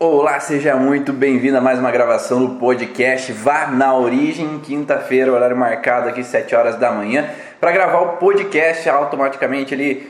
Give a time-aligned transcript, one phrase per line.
[0.00, 5.56] Olá, seja muito bem-vindo a mais uma gravação do podcast Vá na Origem, quinta-feira, horário
[5.56, 7.28] marcado aqui, 7 horas da manhã,
[7.58, 10.08] para gravar o podcast automaticamente ali,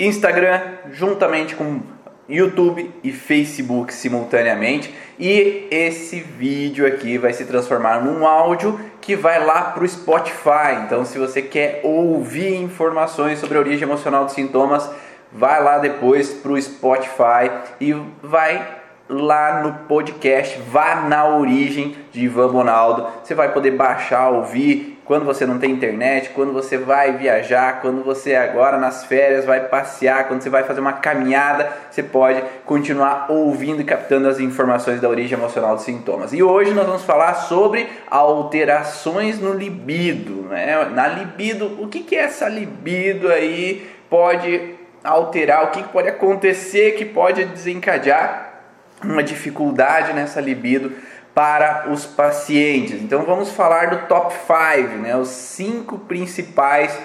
[0.00, 1.82] Instagram, juntamente com
[2.26, 4.94] YouTube e Facebook simultaneamente.
[5.18, 10.80] E esse vídeo aqui vai se transformar num áudio que vai lá para o Spotify.
[10.86, 14.88] Então, se você quer ouvir informações sobre a origem emocional dos sintomas,
[15.30, 22.24] vai lá depois para o Spotify e vai lá no podcast Vá na Origem de
[22.24, 23.06] Ivan Bonaldo.
[23.22, 28.02] Você vai poder baixar, ouvir quando você não tem internet, quando você vai viajar, quando
[28.02, 33.26] você agora nas férias vai passear, quando você vai fazer uma caminhada, você pode continuar
[33.30, 36.32] ouvindo e captando as informações da origem emocional dos sintomas.
[36.32, 40.84] E hoje nós vamos falar sobre alterações no libido, né?
[40.92, 46.96] Na libido, o que que é essa libido aí pode alterar, o que pode acontecer
[46.96, 48.55] que pode desencadear
[49.02, 50.92] uma dificuldade nessa libido
[51.34, 53.02] para os pacientes.
[53.02, 55.16] Então vamos falar do top 5, né?
[55.16, 56.98] os cinco principais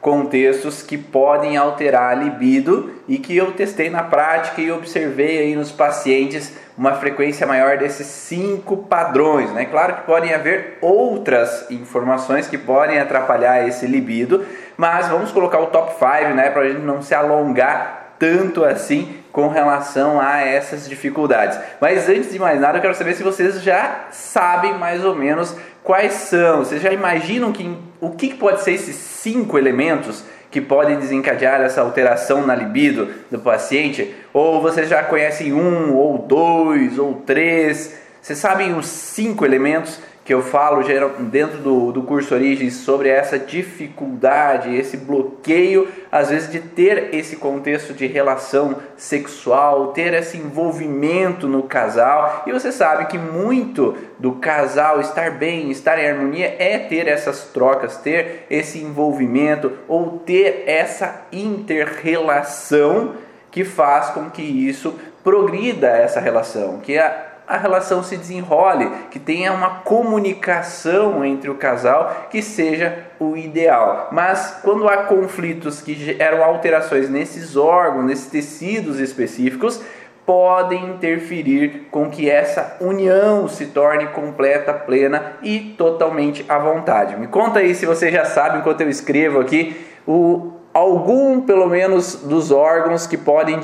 [0.00, 5.56] contextos que podem alterar a libido e que eu testei na prática e observei aí
[5.56, 9.50] nos pacientes uma frequência maior desses cinco padrões.
[9.52, 9.64] Né?
[9.64, 14.44] Claro que podem haver outras informações que podem atrapalhar esse libido,
[14.76, 19.16] mas vamos colocar o top 5 né, para a gente não se alongar tanto assim
[19.36, 21.58] com relação a essas dificuldades.
[21.78, 25.54] Mas antes de mais nada, eu quero saber se vocês já sabem mais ou menos
[25.84, 26.60] quais são.
[26.60, 31.82] Vocês já imaginam que, o que pode ser esses cinco elementos que podem desencadear essa
[31.82, 34.14] alteração na libido do paciente?
[34.32, 37.94] Ou vocês já conhecem um, ou dois, ou três?
[38.22, 40.82] Vocês sabem os cinco elementos que eu falo
[41.30, 47.36] dentro do, do curso Origens sobre essa dificuldade, esse bloqueio, às vezes, de ter esse
[47.36, 52.42] contexto de relação sexual, ter esse envolvimento no casal.
[52.44, 57.44] E você sabe que muito do casal estar bem, estar em harmonia, é ter essas
[57.44, 63.14] trocas, ter esse envolvimento ou ter essa interrelação
[63.52, 64.92] que faz com que isso
[65.22, 71.54] progrida essa relação, que a a relação se desenrole, que tenha uma comunicação entre o
[71.54, 74.08] casal que seja o ideal.
[74.12, 79.80] Mas quando há conflitos que geram alterações nesses órgãos, nesses tecidos específicos,
[80.26, 87.16] podem interferir com que essa união se torne completa, plena e totalmente à vontade.
[87.16, 92.16] Me conta aí se você já sabe, enquanto eu escrevo aqui, o algum, pelo menos,
[92.16, 93.58] dos órgãos que podem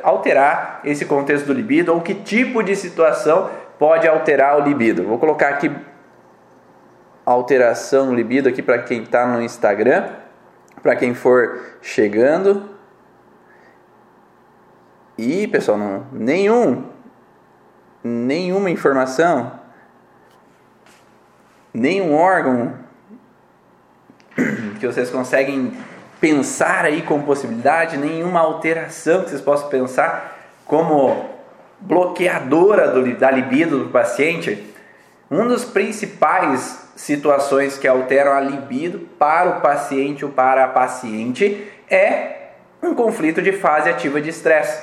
[0.00, 3.50] alterar esse contexto do libido ou que tipo de situação
[3.80, 5.02] pode alterar o libido.
[5.02, 5.72] Vou colocar aqui
[7.26, 10.08] alteração no libido aqui para quem está no Instagram,
[10.80, 12.70] para quem for chegando.
[15.18, 16.84] E pessoal, não, nenhum,
[18.04, 19.58] nenhuma informação,
[21.74, 22.74] nenhum órgão
[24.78, 25.76] que vocês conseguem
[26.22, 31.28] pensar aí como possibilidade, nenhuma alteração que vocês possam pensar como
[31.80, 34.64] bloqueadora do, da libido do paciente.
[35.28, 41.68] Um dos principais situações que alteram a libido para o paciente ou para a paciente
[41.90, 42.36] é
[42.80, 44.80] um conflito de fase ativa de estresse.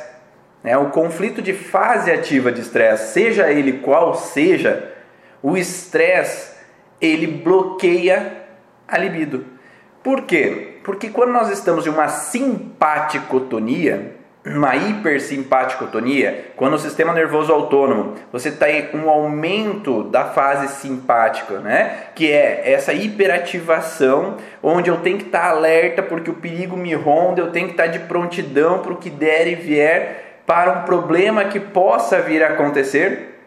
[0.62, 4.94] É, o conflito de fase ativa de estresse, seja ele qual seja,
[5.42, 6.54] o estresse
[7.00, 8.44] ele bloqueia
[8.86, 9.58] a libido.
[10.04, 10.80] Por quê?
[10.84, 14.16] Porque quando nós estamos em uma simpaticotonia,
[14.46, 21.60] uma hipersimpaticotonia, quando o sistema nervoso autônomo, você está em um aumento da fase simpática,
[21.60, 22.06] né?
[22.16, 26.94] Que é essa hiperativação, onde eu tenho que estar tá alerta porque o perigo me
[26.94, 30.72] ronda, eu tenho que estar tá de prontidão para o que der e vier, para
[30.72, 33.38] um problema que possa vir a acontecer,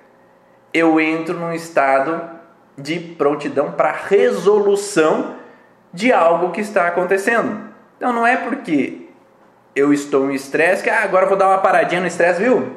[0.72, 2.30] eu entro num estado
[2.78, 5.41] de prontidão para resolução
[5.92, 7.60] de algo que está acontecendo.
[7.96, 9.08] Então não é porque
[9.74, 12.76] eu estou em estresse que ah, agora vou dar uma paradinha no estresse, viu?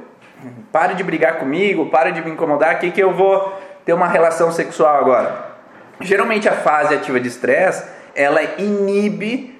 [0.71, 4.51] Pare de brigar comigo, pare de me incomodar aqui que eu vou ter uma relação
[4.51, 5.55] sexual agora.
[6.01, 9.59] Geralmente a fase ativa de estresse, ela inibe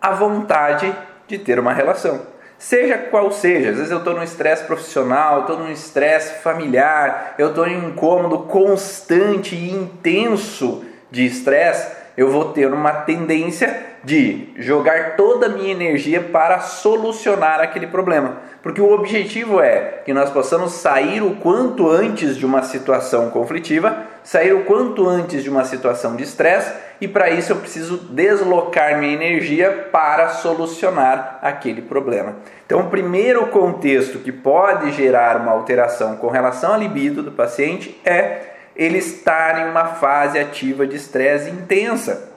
[0.00, 0.94] a vontade
[1.26, 2.34] de ter uma relação.
[2.58, 7.48] Seja qual seja, às vezes eu estou num estresse profissional, estou num estresse familiar, eu
[7.48, 14.48] estou em um incômodo constante e intenso de estresse, eu vou ter uma tendência de
[14.56, 18.36] jogar toda a minha energia para solucionar aquele problema.
[18.62, 23.96] Porque o objetivo é que nós possamos sair o quanto antes de uma situação conflitiva,
[24.22, 28.98] sair o quanto antes de uma situação de estresse e para isso eu preciso deslocar
[28.98, 32.36] minha energia para solucionar aquele problema.
[32.64, 38.00] Então, o primeiro contexto que pode gerar uma alteração com relação à libido do paciente
[38.04, 42.34] é ele estar em uma fase ativa de estresse intensa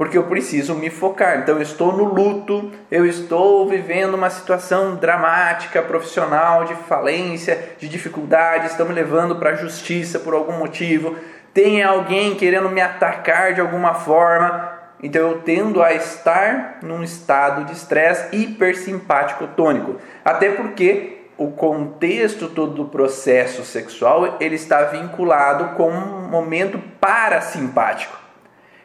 [0.00, 1.40] porque eu preciso me focar.
[1.40, 7.86] Então eu estou no luto, eu estou vivendo uma situação dramática, profissional, de falência, de
[7.86, 11.16] dificuldade, estão me levando para a justiça por algum motivo,
[11.52, 14.72] tem alguém querendo me atacar de alguma forma.
[15.02, 19.96] Então eu tendo a estar num estado de estresse hipersimpático tônico.
[20.24, 28.14] Até porque o contexto todo do processo sexual ele está vinculado com um momento parasimpático.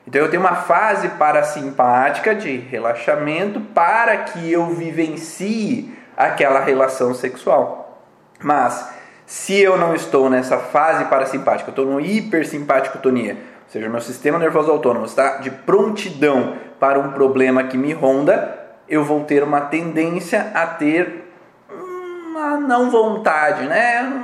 [0.07, 8.01] Então eu tenho uma fase parasimpática de relaxamento para que eu vivencie aquela relação sexual.
[8.41, 8.89] Mas
[9.25, 14.39] se eu não estou nessa fase parasimpática, eu estou no hipersimpaticotonia, ou seja, meu sistema
[14.39, 18.57] nervoso autônomo está de prontidão para um problema que me ronda,
[18.87, 21.25] eu vou ter uma tendência a ter
[22.51, 24.24] não vontade, né?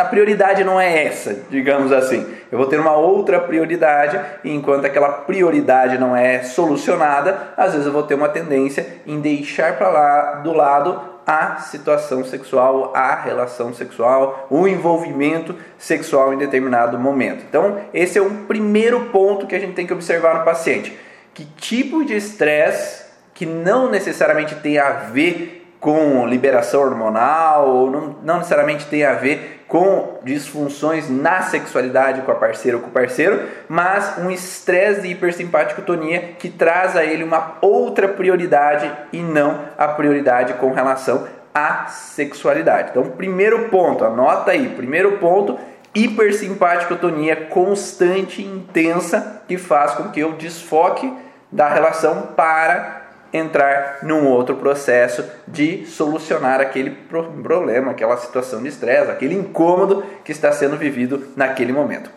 [0.00, 2.26] a prioridade não é essa, digamos assim.
[2.50, 7.86] Eu vou ter uma outra prioridade, e enquanto aquela prioridade não é solucionada, às vezes
[7.86, 13.16] eu vou ter uma tendência em deixar para lá do lado a situação sexual, a
[13.16, 17.44] relação sexual, o envolvimento sexual em determinado momento.
[17.48, 20.96] Então, esse é um primeiro ponto que a gente tem que observar no paciente.
[21.34, 28.16] Que tipo de estresse que não necessariamente tem a ver com liberação hormonal ou não,
[28.22, 32.92] não necessariamente tem a ver com disfunções na sexualidade com a parceira ou com o
[32.92, 39.60] parceiro, mas um estresse de hipersimpaticotonia que traz a ele uma outra prioridade e não
[39.76, 42.90] a prioridade com relação à sexualidade.
[42.90, 45.58] Então, primeiro ponto, anota aí, primeiro ponto,
[45.94, 51.12] hipersimpaticotonia constante e intensa que faz com que eu desfoque
[51.50, 53.05] da relação para
[53.36, 60.32] entrar num outro processo de solucionar aquele problema, aquela situação de estresse, aquele incômodo que
[60.32, 62.10] está sendo vivido naquele momento.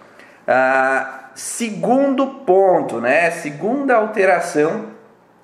[0.48, 3.31] Ah, segundo ponto, né?
[3.31, 4.88] Segunda alteração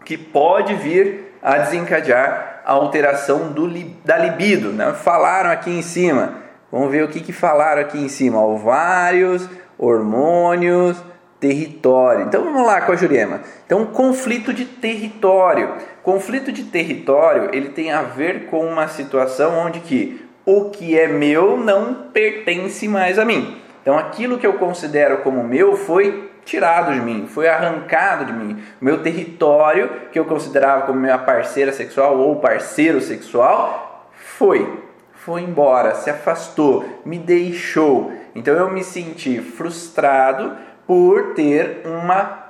[0.03, 3.67] que pode vir a desencadear a alteração do,
[4.03, 4.71] da libido.
[4.71, 4.93] Né?
[4.93, 6.35] Falaram aqui em cima.
[6.71, 8.43] Vamos ver o que, que falaram aqui em cima.
[8.43, 11.01] Ovários, hormônios,
[11.45, 12.25] território.
[12.25, 13.41] Então vamos lá com a Jurema.
[13.67, 15.75] Então, conflito de território.
[16.01, 21.07] Conflito de território, ele tem a ver com uma situação onde que o que é
[21.07, 23.57] meu não pertence mais a mim.
[23.81, 28.63] Então, aquilo que eu considero como meu foi tirado de mim, foi arrancado de mim.
[28.81, 34.83] Meu território, que eu considerava como minha parceira sexual ou parceiro sexual, foi.
[35.13, 38.11] Foi embora, se afastou, me deixou.
[38.35, 42.49] Então eu me senti frustrado por ter uma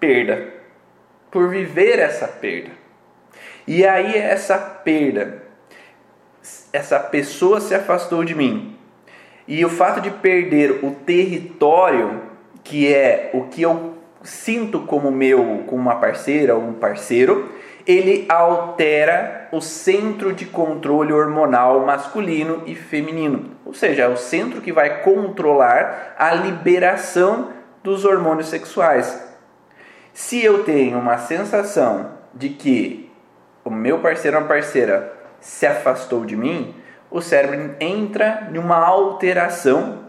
[0.00, 0.52] perda,
[1.30, 2.70] por viver essa perda.
[3.66, 5.42] E aí essa perda,
[6.72, 8.76] essa pessoa se afastou de mim.
[9.46, 12.22] E o fato de perder o território,
[12.62, 17.50] que é o que eu sinto como meu, com uma parceira ou um parceiro,
[17.86, 23.50] ele altera o centro de controle hormonal masculino e feminino.
[23.64, 27.50] Ou seja, é o centro que vai controlar a liberação
[27.82, 29.22] dos hormônios sexuais.
[30.12, 33.12] Se eu tenho uma sensação de que
[33.64, 36.74] o meu parceiro ou parceira se afastou de mim,
[37.10, 40.04] o cérebro entra em uma alteração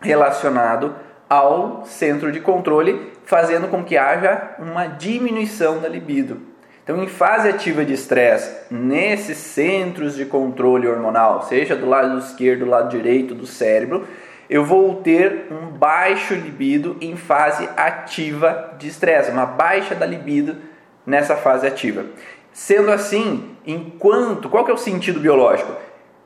[0.00, 0.94] relacionado
[1.28, 6.47] ao centro de controle, fazendo com que haja uma diminuição da libido.
[6.88, 12.64] Então, em fase ativa de estresse, nesses centros de controle hormonal, seja do lado esquerdo,
[12.64, 14.08] do lado direito do cérebro,
[14.48, 20.56] eu vou ter um baixo libido em fase ativa de estresse, uma baixa da libido
[21.04, 22.06] nessa fase ativa.
[22.54, 25.74] Sendo assim, enquanto, qual que é o sentido biológico?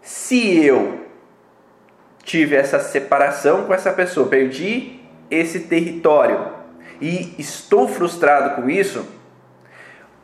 [0.00, 1.00] Se eu
[2.23, 6.52] tive essa separação com essa pessoa, perdi esse território
[7.00, 9.04] e estou frustrado com isso,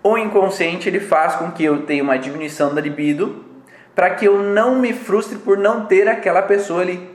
[0.02, 3.44] o inconsciente ele faz com que eu tenha uma diminuição da libido
[3.94, 7.10] para que eu não me frustre por não ter aquela pessoa ali.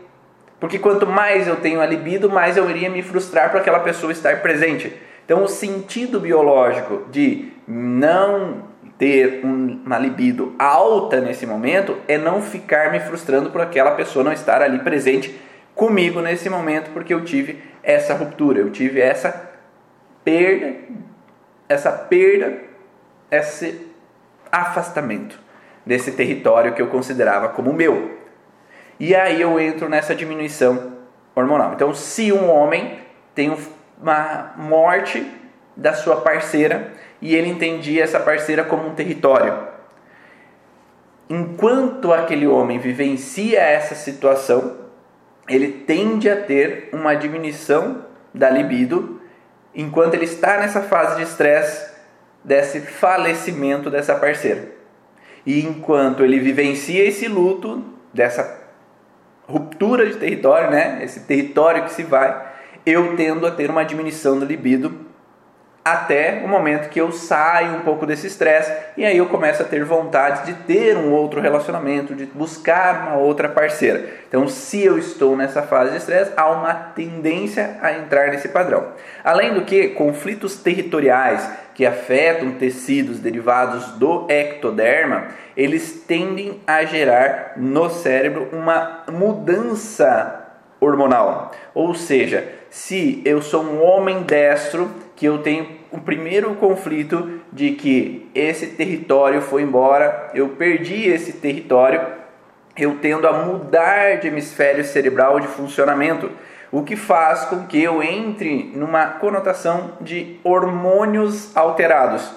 [0.60, 4.12] Porque quanto mais eu tenho a libido, mais eu iria me frustrar por aquela pessoa
[4.12, 4.94] estar presente.
[5.26, 8.64] Então, o sentido biológico de não
[8.98, 14.34] ter uma libido alta nesse momento é não ficar me frustrando por aquela pessoa não
[14.34, 15.40] estar ali presente
[15.74, 19.52] comigo nesse momento, porque eu tive essa ruptura, eu tive essa
[20.24, 20.76] perda,
[21.68, 22.73] essa perda
[23.38, 23.88] esse
[24.52, 25.40] afastamento
[25.86, 28.20] desse território que eu considerava como meu.
[29.00, 30.94] E aí eu entro nessa diminuição
[31.36, 31.74] hormonal.
[31.74, 33.00] Então, se um homem
[33.34, 33.58] tem um
[34.04, 35.26] uma morte
[35.76, 39.68] da sua parceira e ele entendia essa parceira como um território.
[41.30, 44.78] Enquanto aquele homem vivencia essa situação,
[45.48, 49.22] ele tende a ter uma diminuição da libido
[49.74, 51.93] enquanto ele está nessa fase de estresse
[52.44, 54.70] desse falecimento dessa parceira.
[55.46, 57.84] E enquanto ele vivencia esse luto,
[58.14, 58.62] dessa
[59.48, 61.00] ruptura de território, né?
[61.04, 62.54] Esse território que se vai,
[62.86, 65.04] eu tendo a ter uma diminuição do libido
[65.84, 69.66] até o momento que eu saio um pouco desse estresse e aí eu começo a
[69.66, 74.08] ter vontade de ter um outro relacionamento, de buscar uma outra parceira.
[74.30, 78.94] Então, se eu estou nessa fase de estresse, há uma tendência a entrar nesse padrão.
[79.26, 87.54] Além do que, conflitos territoriais que afetam tecidos derivados do ectoderma, eles tendem a gerar
[87.58, 90.44] no cérebro uma mudança
[90.80, 91.52] hormonal.
[91.74, 97.72] Ou seja, se eu sou um homem destro, que eu tenho o primeiro conflito de
[97.72, 102.02] que esse território foi embora, eu perdi esse território,
[102.76, 106.32] eu tendo a mudar de hemisfério cerebral de funcionamento,
[106.74, 112.34] o que faz com que eu entre numa conotação de hormônios alterados.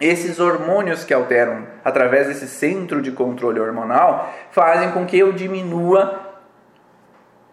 [0.00, 6.18] Esses hormônios que alteram através desse centro de controle hormonal fazem com que eu diminua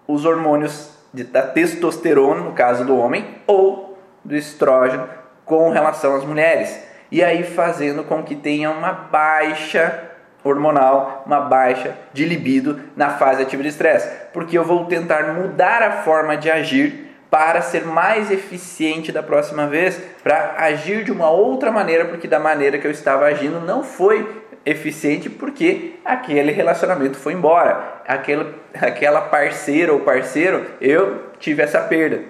[0.07, 3.95] os hormônios da testosterona, no caso do homem, ou
[4.25, 5.07] do estrógeno
[5.45, 6.81] com relação às mulheres.
[7.11, 10.06] E aí fazendo com que tenha uma baixa
[10.47, 14.09] hormonal, uma baixa de libido na fase ativa de estresse.
[14.33, 19.67] Porque eu vou tentar mudar a forma de agir para ser mais eficiente da próxima
[19.67, 23.83] vez, para agir de uma outra maneira, porque da maneira que eu estava agindo não
[23.83, 31.79] foi eficiente porque aquele relacionamento foi embora, aquela, aquela parceira ou parceiro, eu tive essa
[31.81, 32.21] perda.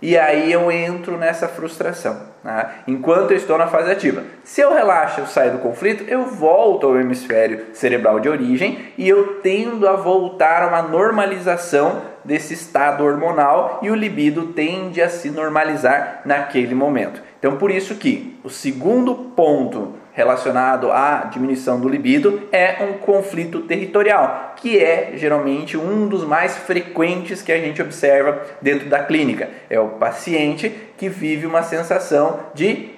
[0.00, 2.70] E aí eu entro nessa frustração, né?
[2.86, 4.22] enquanto eu estou na fase ativa.
[4.44, 9.08] Se eu relaxo, eu saio do conflito, eu volto ao hemisfério cerebral de origem e
[9.08, 15.08] eu tendo a voltar a uma normalização desse estado hormonal e o libido tende a
[15.08, 17.22] se normalizar naquele momento.
[17.38, 23.62] Então, por isso que o segundo ponto relacionado à diminuição do libido é um conflito
[23.62, 29.48] territorial, que é geralmente um dos mais frequentes que a gente observa dentro da clínica.
[29.70, 32.90] É o paciente que vive uma sensação de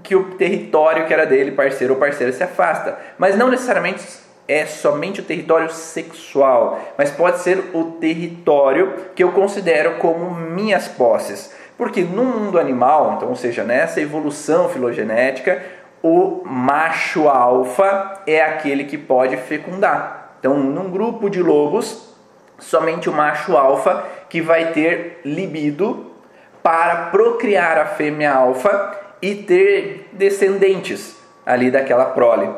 [0.00, 2.96] que o território que era dele, parceiro ou parceira, se afasta.
[3.18, 4.06] Mas não necessariamente
[4.46, 10.86] é somente o território sexual, mas pode ser o território que eu considero como minhas
[10.86, 11.52] posses.
[11.76, 15.62] Porque no mundo animal, então, ou seja, nessa evolução filogenética,
[16.02, 20.36] o macho alfa é aquele que pode fecundar.
[20.38, 22.14] Então, num grupo de lobos,
[22.58, 26.12] somente o macho alfa que vai ter libido
[26.62, 32.48] para procriar a fêmea alfa e ter descendentes ali daquela prole.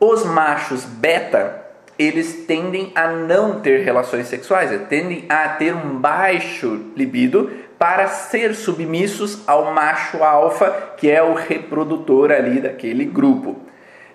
[0.00, 1.64] Os machos beta,
[1.98, 8.54] eles tendem a não ter relações sexuais, tendem a ter um baixo libido para ser
[8.54, 13.56] submissos ao macho alfa, que é o reprodutor ali daquele grupo.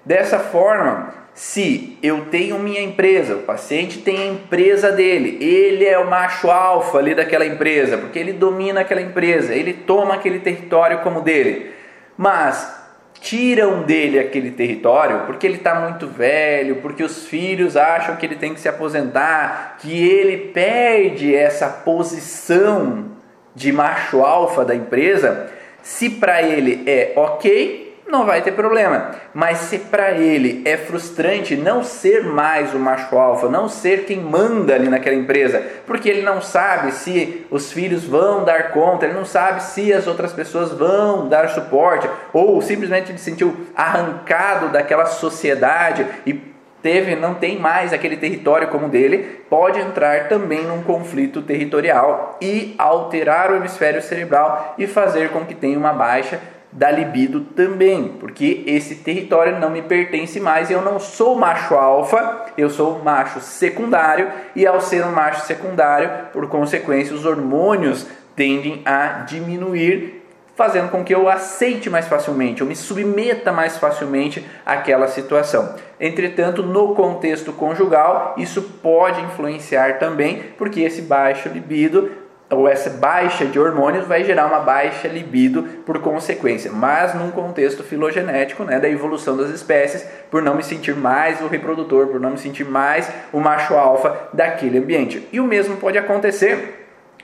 [0.06, 5.98] Dessa forma, se eu tenho minha empresa, o paciente tem a empresa dele, ele é
[5.98, 11.00] o macho alfa ali daquela empresa, porque ele domina aquela empresa, ele toma aquele território
[11.00, 11.72] como dele.
[12.18, 12.84] Mas
[13.22, 18.36] tiram dele aquele território porque ele está muito velho, porque os filhos acham que ele
[18.36, 23.13] tem que se aposentar, que ele perde essa posição
[23.56, 25.50] de macho alfa da empresa,
[25.82, 29.12] se para ele é ok, não vai ter problema.
[29.34, 34.20] Mas se para ele é frustrante não ser mais o macho alfa, não ser quem
[34.20, 39.16] manda ali naquela empresa, porque ele não sabe se os filhos vão dar conta, ele
[39.16, 44.70] não sabe se as outras pessoas vão dar suporte, ou simplesmente ele se sentiu arrancado
[44.70, 46.53] daquela sociedade e
[46.84, 52.76] teve, não tem mais aquele território como dele, pode entrar também num conflito territorial e
[52.78, 56.40] alterar o hemisfério cerebral e fazer com que tenha uma baixa
[56.72, 62.48] da libido também, porque esse território não me pertence mais, eu não sou macho alfa,
[62.58, 68.82] eu sou macho secundário e ao ser um macho secundário, por consequência, os hormônios tendem
[68.86, 70.23] a diminuir
[70.56, 75.76] fazendo com que eu aceite mais facilmente, eu me submeta mais facilmente àquela situação.
[76.00, 82.12] Entretanto, no contexto conjugal, isso pode influenciar também, porque esse baixo libido
[82.50, 87.84] ou essa baixa de hormônios vai gerar uma baixa libido por consequência, mas num contexto
[87.84, 92.32] filogenético, né, da evolução das espécies, por não me sentir mais o reprodutor, por não
[92.32, 95.28] me sentir mais o macho alfa daquele ambiente.
[95.32, 96.83] E o mesmo pode acontecer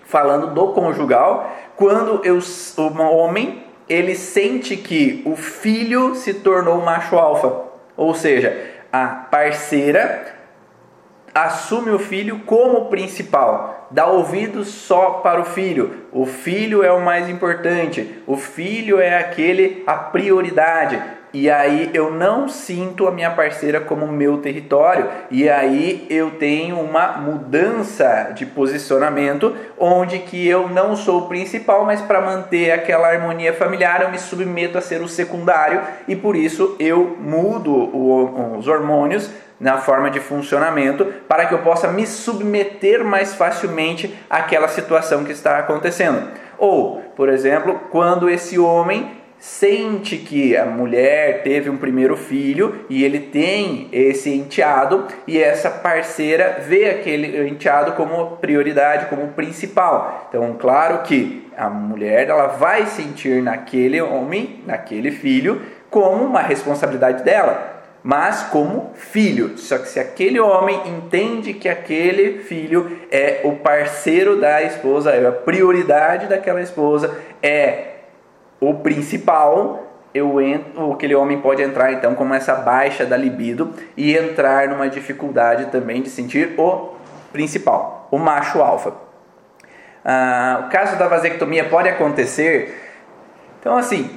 [0.10, 7.16] falando do conjugal, quando eu, o homem ele sente que o filho se tornou macho
[7.16, 8.56] alfa, ou seja,
[8.92, 10.36] a parceira
[11.34, 16.08] assume o filho como principal, dá ouvidos só para o filho.
[16.12, 21.01] O filho é o mais importante, o filho é aquele a prioridade.
[21.31, 26.79] E aí eu não sinto a minha parceira como meu território, e aí eu tenho
[26.79, 33.09] uma mudança de posicionamento, onde que eu não sou o principal, mas para manter aquela
[33.09, 38.67] harmonia familiar eu me submeto a ser o secundário e por isso eu mudo os
[38.67, 45.24] hormônios na forma de funcionamento para que eu possa me submeter mais facilmente àquela situação
[45.24, 46.29] que está acontecendo.
[46.57, 53.03] Ou, por exemplo, quando esse homem sente que a mulher teve um primeiro filho e
[53.03, 60.27] ele tem esse enteado e essa parceira vê aquele enteado como prioridade, como principal.
[60.27, 67.24] Então, claro que a mulher ela vai sentir naquele homem, naquele filho, como uma responsabilidade
[67.24, 69.58] dela mas como filho.
[69.58, 75.25] Só que se aquele homem entende que aquele filho é o parceiro da esposa, é
[75.25, 77.88] a prioridade daquela esposa, é
[78.60, 84.16] o principal, eu entro, aquele homem pode entrar então com essa baixa da libido e
[84.16, 86.94] entrar numa dificuldade também de sentir o
[87.32, 88.94] principal, o macho alfa.
[90.04, 92.88] Ah, o caso da vasectomia pode acontecer.
[93.60, 94.10] Então, assim,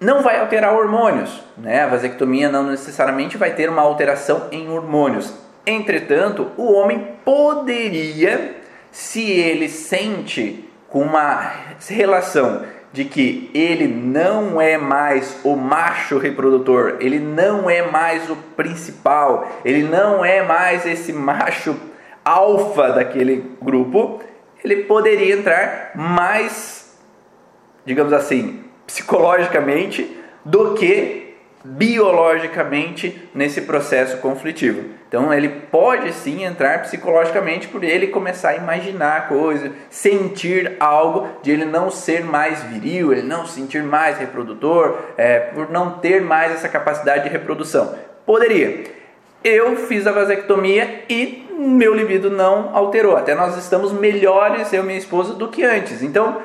[0.00, 1.42] não vai alterar hormônios.
[1.56, 1.82] Né?
[1.82, 5.32] A vasectomia não necessariamente vai ter uma alteração em hormônios.
[5.66, 8.56] Entretanto, o homem poderia,
[8.90, 11.52] se ele sente com uma
[11.88, 18.36] relação de que ele não é mais o macho reprodutor, ele não é mais o
[18.36, 21.74] principal, ele não é mais esse macho
[22.24, 24.20] alfa daquele grupo,
[24.62, 26.98] ele poderia entrar mais,
[27.84, 31.31] digamos assim, psicologicamente do que
[31.64, 34.90] biologicamente nesse processo conflitivo.
[35.08, 41.50] Então ele pode sim entrar psicologicamente por ele começar a imaginar coisas, sentir algo de
[41.50, 46.52] ele não ser mais viril, ele não sentir mais reprodutor, é, por não ter mais
[46.52, 47.94] essa capacidade de reprodução.
[48.26, 48.84] Poderia.
[49.44, 53.16] Eu fiz a vasectomia e meu libido não alterou.
[53.16, 56.02] Até nós estamos melhores, eu e minha esposa, do que antes.
[56.02, 56.40] Então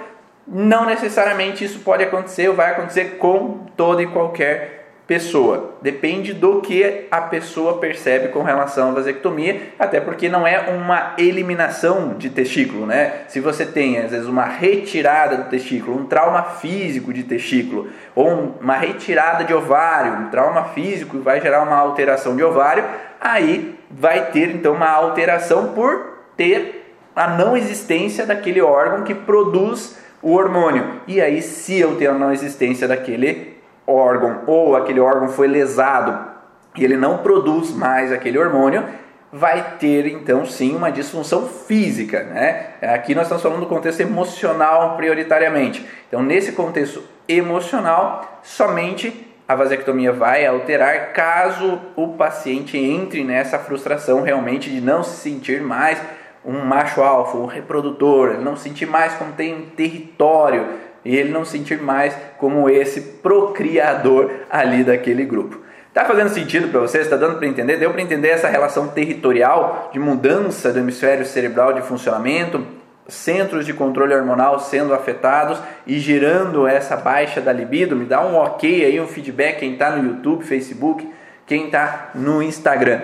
[0.47, 4.76] não necessariamente isso pode acontecer ou vai acontecer com toda e qualquer
[5.07, 5.77] pessoa.
[5.81, 11.13] Depende do que a pessoa percebe com relação à vasectomia, até porque não é uma
[11.17, 13.21] eliminação de testículo, né?
[13.29, 18.57] Se você tem às vezes uma retirada do testículo, um trauma físico de testículo, ou
[18.59, 22.83] uma retirada de ovário, um trauma físico vai gerar uma alteração de ovário,
[23.21, 29.97] aí vai ter então uma alteração por ter a não existência daquele órgão que produz
[30.21, 31.01] o hormônio.
[31.07, 33.56] E aí, se eu tenho a não existência daquele
[33.87, 36.35] órgão ou aquele órgão foi lesado
[36.75, 38.83] e ele não produz mais aquele hormônio,
[39.31, 42.67] vai ter então sim uma disfunção física, né?
[42.81, 45.85] Aqui nós estamos falando do contexto emocional prioritariamente.
[46.07, 54.21] Então, nesse contexto emocional, somente a vasectomia vai alterar caso o paciente entre nessa frustração
[54.21, 55.97] realmente de não se sentir mais
[56.45, 60.65] um macho alfa, um reprodutor, não sentir mais como tem um território
[61.07, 65.61] e ele não sentir mais como esse procriador ali daquele grupo.
[65.93, 66.99] Tá fazendo sentido para você?
[66.99, 67.77] Está dando para entender?
[67.77, 72.63] Deu para entender essa relação territorial de mudança do hemisfério cerebral de funcionamento,
[73.07, 77.95] centros de controle hormonal sendo afetados e gerando essa baixa da libido?
[77.95, 81.09] Me dá um ok aí, um feedback quem está no YouTube, Facebook,
[81.45, 82.99] quem está no Instagram.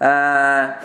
[0.00, 0.78] Ah,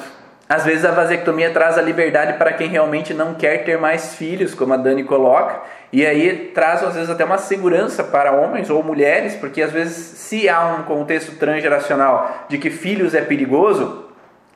[0.49, 4.53] às vezes a vasectomia traz a liberdade para quem realmente não quer ter mais filhos,
[4.53, 5.61] como a Dani coloca,
[5.93, 9.95] e aí traz às vezes até uma segurança para homens ou mulheres, porque às vezes
[9.95, 14.05] se há um contexto transgeracional de que filhos é perigoso,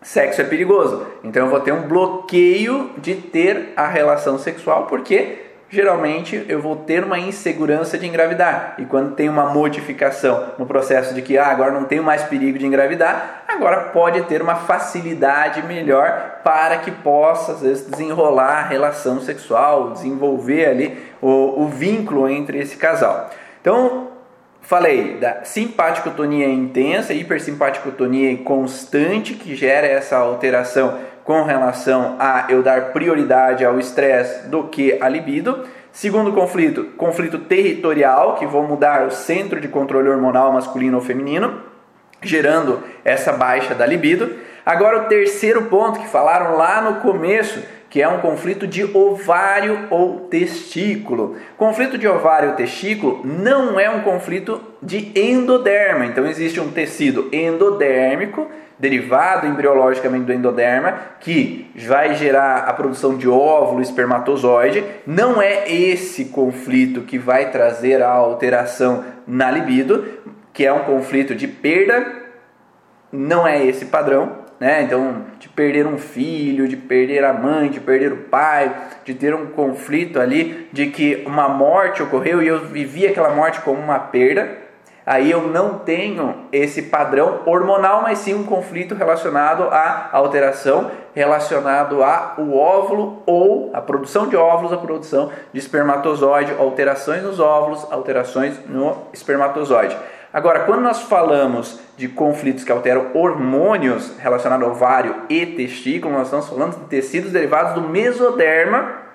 [0.02, 1.06] sexo é perigoso.
[1.23, 6.76] Então eu vou ter um bloqueio de ter a relação sexual, porque geralmente eu vou
[6.76, 8.73] ter uma insegurança de engravidar.
[8.80, 12.58] E quando tem uma modificação no processo de que ah, agora não tenho mais perigo
[12.58, 18.67] de engravidar, agora pode ter uma facilidade melhor para que possa, às vezes, desenrolar a
[18.67, 23.30] relação sexual, desenvolver ali o, o vínculo entre esse casal.
[23.60, 24.10] Então,
[24.62, 32.93] falei da simpaticotonia intensa, hipersimpaticotonia constante, que gera essa alteração com relação a eu dar
[32.93, 35.65] prioridade ao estresse do que a libido.
[35.91, 41.66] Segundo conflito, conflito territorial, que vou mudar o centro de controle hormonal masculino ou feminino.
[42.21, 44.30] Gerando essa baixa da libido.
[44.65, 49.88] Agora, o terceiro ponto que falaram lá no começo, que é um conflito de ovário
[49.89, 51.38] ou testículo.
[51.56, 56.06] Conflito de ovário ou testículo não é um conflito de endoderma.
[56.06, 63.27] Então, existe um tecido endodérmico, derivado embriologicamente do endoderma, que vai gerar a produção de
[63.27, 64.84] óvulo espermatozoide.
[65.06, 70.06] Não é esse conflito que vai trazer a alteração na libido,
[70.58, 72.04] que é um conflito de perda,
[73.12, 74.82] não é esse padrão né?
[74.82, 79.34] Então, de perder um filho, de perder a mãe, de perder o pai, de ter
[79.34, 84.00] um conflito ali, de que uma morte ocorreu e eu vivi aquela morte como uma
[84.00, 84.65] perda.
[85.06, 92.04] Aí eu não tenho esse padrão hormonal, mas sim um conflito relacionado à alteração, relacionado
[92.04, 98.60] ao óvulo ou a produção de óvulos, a produção de espermatozoide, alterações nos óvulos, alterações
[98.67, 99.96] no espermatozoide.
[100.31, 106.27] Agora, quando nós falamos de conflitos que alteram hormônios relacionados ao ovário e testículo, nós
[106.27, 109.07] estamos falando de tecidos derivados do mesoderma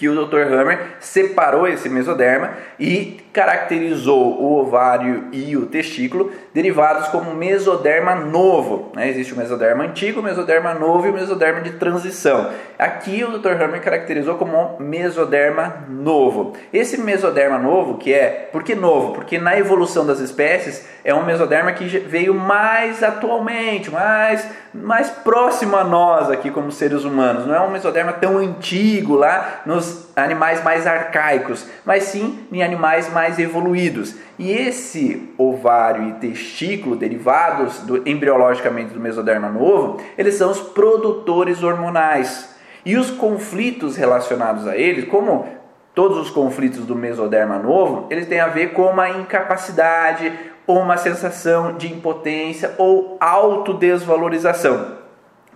[0.00, 0.50] que o Dr.
[0.50, 8.90] Hammer separou esse mesoderma e caracterizou o ovário e o testículo derivados como mesoderma novo.
[8.94, 9.10] Né?
[9.10, 12.50] Existe o mesoderma antigo, o mesoderma novo e o mesoderma de transição.
[12.78, 13.62] Aqui o Dr.
[13.62, 16.56] Hammer caracterizou como mesoderma novo.
[16.72, 19.12] Esse mesoderma novo, que é, por que novo?
[19.12, 25.76] Porque na evolução das espécies é um mesoderma que veio mais atualmente, mais, mais próximo
[25.76, 27.46] a nós aqui como seres humanos.
[27.46, 33.12] Não é um mesoderma tão antigo lá nos animais mais arcaicos, mas sim em animais
[33.12, 34.14] mais evoluídos.
[34.38, 41.62] E esse ovário e testículo derivados do, embriologicamente do mesoderma novo, eles são os produtores
[41.62, 42.48] hormonais.
[42.84, 45.46] E os conflitos relacionados a eles, como
[45.94, 50.32] todos os conflitos do mesoderma novo, eles têm a ver com uma incapacidade
[50.70, 54.98] ou uma sensação de impotência ou autodesvalorização.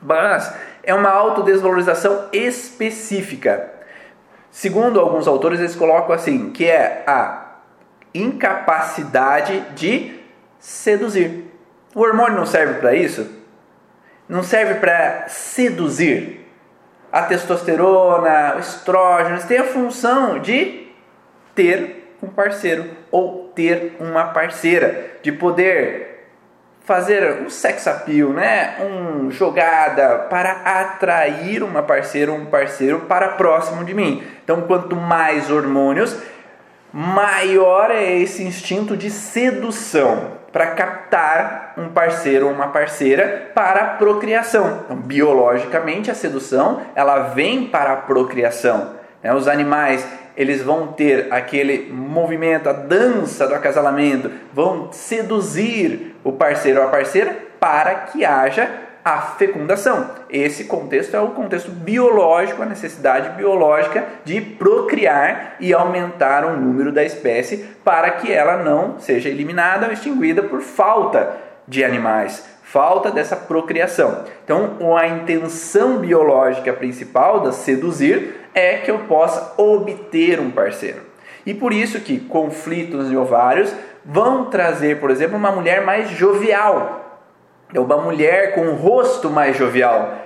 [0.03, 3.71] Mas é uma autodesvalorização específica.
[4.51, 7.59] Segundo alguns autores, eles colocam assim, que é a
[8.13, 10.19] incapacidade de
[10.59, 11.45] seduzir.
[11.95, 13.31] O hormônio não serve para isso?
[14.29, 16.45] Não serve para seduzir.
[17.13, 20.89] A testosterona, o estrógeno, tem a função de
[21.55, 26.15] ter um parceiro ou ter uma parceira, de poder
[26.85, 28.77] fazer um sex appeal, né?
[28.81, 30.51] Um jogada para
[30.81, 34.23] atrair uma parceira ou um parceiro para próximo de mim.
[34.45, 36.17] Então, quanto mais hormônios,
[36.93, 43.87] maior é esse instinto de sedução para captar um parceiro ou uma parceira para a
[43.95, 44.83] procriação.
[44.85, 48.93] Então, biologicamente, a sedução ela vem para a procriação.
[49.23, 49.35] Né?
[49.35, 56.81] Os animais eles vão ter aquele movimento, a dança do acasalamento, vão seduzir o parceiro
[56.81, 58.69] ou a parceira para que haja
[59.05, 60.11] a fecundação.
[60.31, 66.91] Esse contexto é o contexto biológico, a necessidade biológica de procriar e aumentar o número
[66.91, 71.37] da espécie para que ela não seja eliminada ou extinguida por falta
[71.69, 74.25] de animais, falta dessa procriação.
[74.43, 81.03] Então, a intenção biológica principal da seduzir é que eu possa obter um parceiro.
[81.45, 87.23] E por isso que conflitos em ovários vão trazer, por exemplo, uma mulher mais jovial,
[87.73, 90.19] é uma mulher com um rosto mais jovial.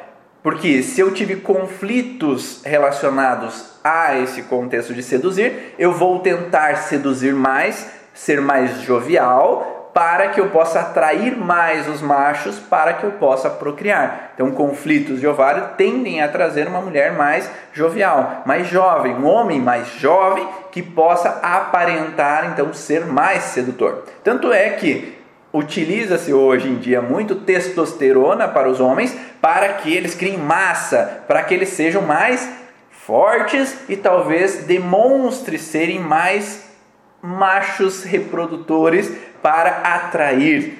[0.43, 7.35] Porque se eu tive conflitos relacionados a esse contexto de seduzir, eu vou tentar seduzir
[7.35, 13.11] mais, ser mais jovial, para que eu possa atrair mais os machos para que eu
[13.11, 14.31] possa procriar.
[14.33, 19.61] Então, conflitos de ovário tendem a trazer uma mulher mais jovial, mais jovem, um homem
[19.61, 24.05] mais jovem que possa aparentar então ser mais sedutor.
[24.23, 25.19] Tanto é que
[25.53, 31.43] utiliza-se hoje em dia muito testosterona para os homens para que eles criem massa, para
[31.43, 32.49] que eles sejam mais
[32.93, 36.69] fortes e talvez demonstre serem mais
[37.21, 40.79] machos reprodutores para atrair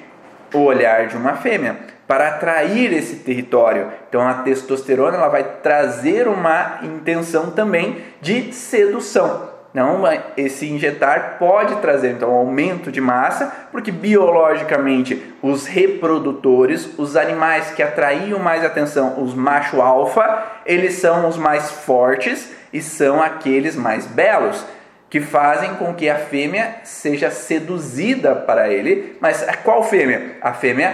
[0.53, 3.91] o olhar de uma fêmea, para atrair esse território.
[4.07, 9.49] Então a testosterona ela vai trazer uma intenção também de sedução.
[9.71, 10.01] Não,
[10.35, 17.69] esse injetar pode trazer então um aumento de massa, porque biologicamente os reprodutores, os animais
[17.71, 23.75] que atraíam mais atenção, os macho alfa, eles são os mais fortes e são aqueles
[23.75, 24.65] mais belos
[25.09, 29.17] que fazem com que a fêmea seja seduzida para ele.
[29.19, 30.37] Mas qual fêmea?
[30.41, 30.93] A fêmea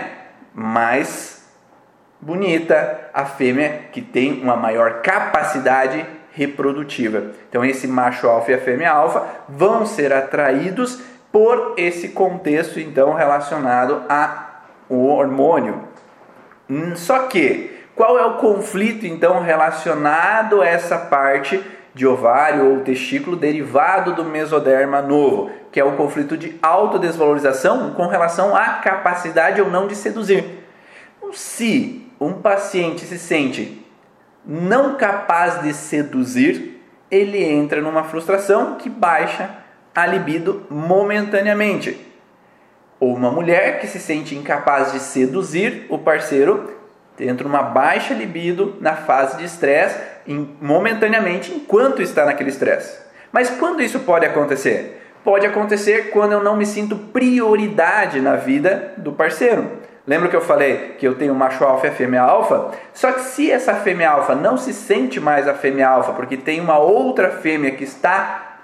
[0.54, 1.46] mais
[2.22, 7.32] bonita, a fêmea que tem uma maior capacidade reprodutiva.
[7.50, 11.02] Então esse macho alfa e a fêmea alfa vão ser atraídos
[11.32, 15.84] por esse contexto então relacionado a o hormônio.
[16.70, 21.64] Hum, só que, qual é o conflito então relacionado a essa parte
[21.96, 28.06] de ovário ou testículo derivado do mesoderma novo, que é o conflito de autodesvalorização com
[28.08, 30.44] relação à capacidade ou não de seduzir.
[31.32, 33.82] Se um paciente se sente
[34.46, 39.50] não capaz de seduzir, ele entra numa frustração que baixa
[39.96, 41.98] a libido momentaneamente.
[43.00, 46.76] Ou uma mulher que se sente incapaz de seduzir o parceiro
[47.18, 53.00] entra numa baixa libido na fase de estresse momentaneamente enquanto está naquele estresse.
[53.32, 55.02] Mas quando isso pode acontecer?
[55.24, 59.84] Pode acontecer quando eu não me sinto prioridade na vida do parceiro.
[60.08, 62.72] Lembra que eu falei que eu tenho macho alfa e fêmea alfa?
[62.94, 66.62] Só que se essa fêmea alfa não se sente mais a fêmea alfa porque tem
[66.62, 68.60] uma outra fêmea que está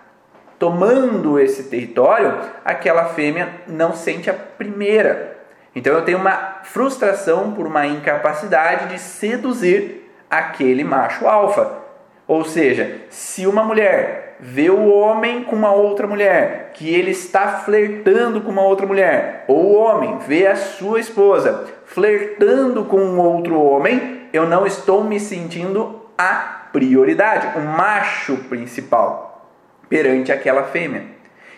[0.59, 5.39] tomando esse território, aquela fêmea não sente a primeira.
[5.75, 10.00] Então eu tenho uma frustração por uma incapacidade de seduzir
[10.31, 11.81] aquele macho alfa.
[12.25, 17.59] Ou seja, se uma mulher vê o homem com uma outra mulher, que ele está
[17.59, 23.19] flertando com uma outra mulher, ou o homem vê a sua esposa flertando com um
[23.19, 29.49] outro homem, eu não estou me sentindo a prioridade, o macho principal
[29.89, 31.03] perante aquela fêmea.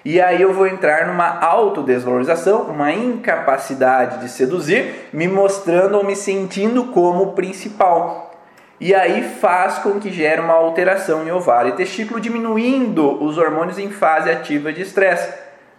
[0.03, 6.15] E aí eu vou entrar numa autodesvalorização, uma incapacidade de seduzir, me mostrando ou me
[6.15, 8.32] sentindo como principal.
[8.79, 13.77] E aí faz com que gere uma alteração em ovário e testículo, diminuindo os hormônios
[13.77, 15.33] em fase ativa de estresse,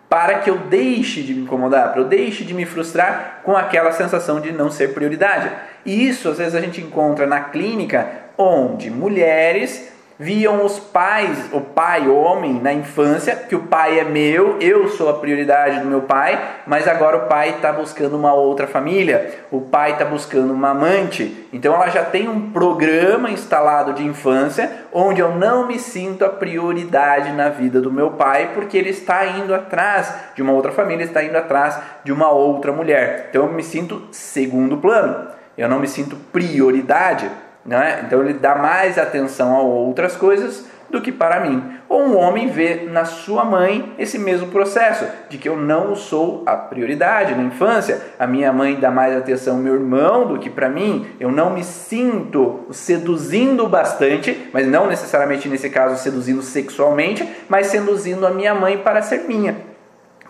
[0.09, 3.93] para que eu deixe de me incomodar, para eu deixe de me frustrar com aquela
[3.93, 5.51] sensação de não ser prioridade.
[5.85, 8.07] E isso às vezes a gente encontra na clínica
[8.39, 14.05] onde mulheres viam os pais, o pai, o homem, na infância, que o pai é
[14.05, 18.33] meu, eu sou a prioridade do meu pai, mas agora o pai está buscando uma
[18.33, 21.49] outra família, o pai está buscando uma amante.
[21.53, 26.29] Então ela já tem um programa instalado de infância onde eu não me sinto a
[26.29, 31.05] prioridade na vida do meu pai, porque ele está indo atrás de uma outra família,
[31.05, 33.27] está indo atrás de uma outra mulher.
[33.31, 37.29] Então eu me sinto segundo plano, eu não me sinto prioridade.
[37.65, 38.03] Né?
[38.07, 41.63] Então ele dá mais atenção a outras coisas do que para mim.
[41.89, 46.43] Ou um homem vê na sua mãe esse mesmo processo, de que eu não sou
[46.47, 48.01] a prioridade na infância.
[48.19, 51.07] A minha mãe dá mais atenção ao meu irmão do que para mim.
[51.19, 58.27] Eu não me sinto seduzindo bastante, mas não necessariamente nesse caso seduzindo sexualmente, mas seduzindo
[58.27, 59.74] a minha mãe para ser minha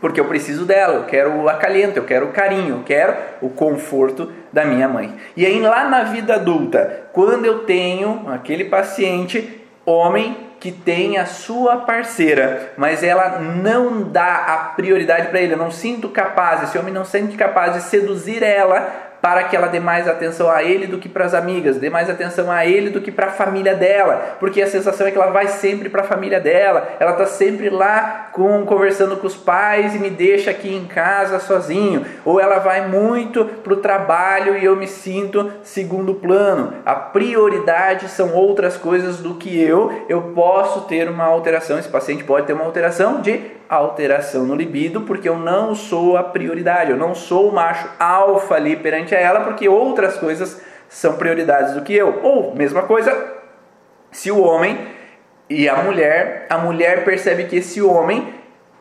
[0.05, 3.49] porque eu preciso dela, eu quero o acalento, eu quero o carinho, eu quero o
[3.49, 5.15] conforto da minha mãe.
[5.35, 11.25] E aí lá na vida adulta, quando eu tenho aquele paciente homem que tem a
[11.25, 16.77] sua parceira, mas ela não dá a prioridade para ele, eu não sinto capaz, esse
[16.77, 20.87] homem não sente capaz de seduzir ela para que ela dê mais atenção a ele
[20.87, 23.75] do que para as amigas, dê mais atenção a ele do que para a família
[23.75, 27.25] dela, porque a sensação é que ela vai sempre para a família dela, ela está
[27.25, 32.39] sempre lá com, conversando com os pais e me deixa aqui em casa sozinho, ou
[32.39, 36.75] ela vai muito para o trabalho e eu me sinto segundo plano.
[36.85, 42.25] A prioridade são outras coisas do que eu, eu posso ter uma alteração, esse paciente
[42.25, 43.41] pode ter uma alteração de
[43.77, 48.55] alteração no libido, porque eu não sou a prioridade, eu não sou o macho alfa
[48.55, 52.21] ali perante ela, porque outras coisas são prioridades do que eu.
[52.23, 53.35] Ou, mesma coisa,
[54.11, 54.79] se o homem
[55.49, 58.33] e a mulher, a mulher percebe que esse homem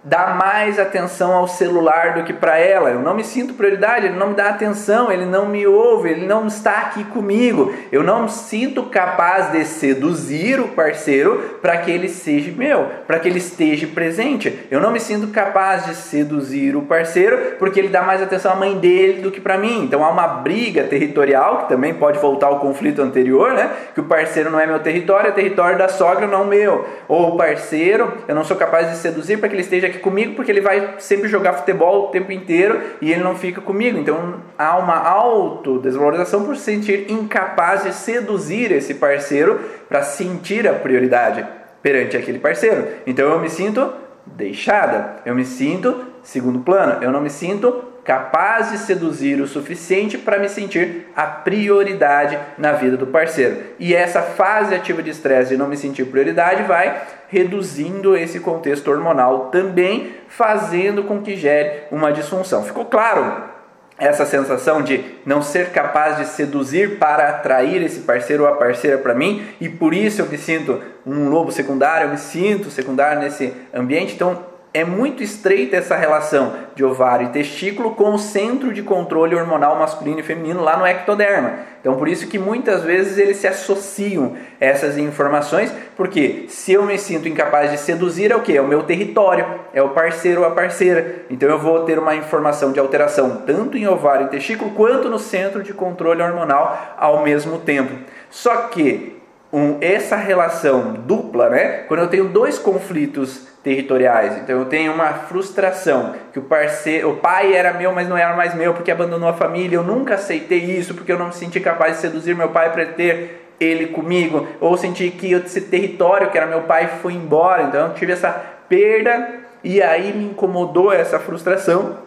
[0.03, 2.89] dá mais atenção ao celular do que para ela.
[2.89, 6.25] Eu não me sinto prioridade, ele não me dá atenção, ele não me ouve, ele
[6.25, 7.73] não está aqui comigo.
[7.91, 13.19] Eu não me sinto capaz de seduzir o parceiro para que ele seja meu, para
[13.19, 14.67] que ele esteja presente.
[14.69, 18.55] Eu não me sinto capaz de seduzir o parceiro porque ele dá mais atenção à
[18.55, 19.85] mãe dele do que para mim.
[19.85, 23.71] Então há uma briga territorial que também pode voltar ao conflito anterior, né?
[23.93, 26.85] Que o parceiro não é meu território, é território da sogra, não meu.
[27.07, 30.35] Ou o parceiro, eu não sou capaz de seduzir para que ele esteja aqui comigo
[30.35, 33.97] porque ele vai sempre jogar futebol o tempo inteiro e ele não fica comigo.
[33.97, 40.73] Então há uma autodesvalorização por se sentir incapaz de seduzir esse parceiro para sentir a
[40.73, 41.45] prioridade
[41.81, 42.87] perante aquele parceiro.
[43.05, 43.93] Então eu me sinto
[44.25, 50.17] deixada, eu me sinto segundo plano, eu não me sinto capaz de seduzir o suficiente
[50.17, 53.57] para me sentir a prioridade na vida do parceiro.
[53.79, 58.91] E essa fase ativa de estresse de não me sentir prioridade vai reduzindo esse contexto
[58.91, 62.63] hormonal também, fazendo com que gere uma disfunção.
[62.63, 63.51] Ficou claro?
[63.97, 68.97] Essa sensação de não ser capaz de seduzir para atrair esse parceiro ou a parceira
[68.97, 73.21] para mim, e por isso eu me sinto um lobo secundário, eu me sinto secundário
[73.21, 74.15] nesse ambiente.
[74.15, 79.35] Então, é muito estreita essa relação de ovário e testículo com o centro de controle
[79.35, 81.59] hormonal masculino e feminino lá no ectoderma.
[81.79, 86.97] Então, por isso que muitas vezes eles se associam essas informações, porque se eu me
[86.97, 88.57] sinto incapaz de seduzir, é o que?
[88.57, 91.25] É o meu território, é o parceiro ou a parceira.
[91.29, 95.19] Então, eu vou ter uma informação de alteração tanto em ovário e testículo quanto no
[95.19, 97.93] centro de controle hormonal ao mesmo tempo.
[98.31, 101.83] Só que um, essa relação dupla, né?
[101.87, 107.15] Quando eu tenho dois conflitos territoriais, então eu tenho uma frustração que o parceiro, o
[107.15, 109.77] pai era meu, mas não era mais meu porque abandonou a família.
[109.77, 112.85] Eu nunca aceitei isso porque eu não me senti capaz de seduzir meu pai para
[112.87, 117.63] ter ele comigo, ou senti que esse território que era meu pai foi embora.
[117.63, 118.29] Então eu tive essa
[118.67, 119.29] perda
[119.63, 121.99] e aí me incomodou essa frustração.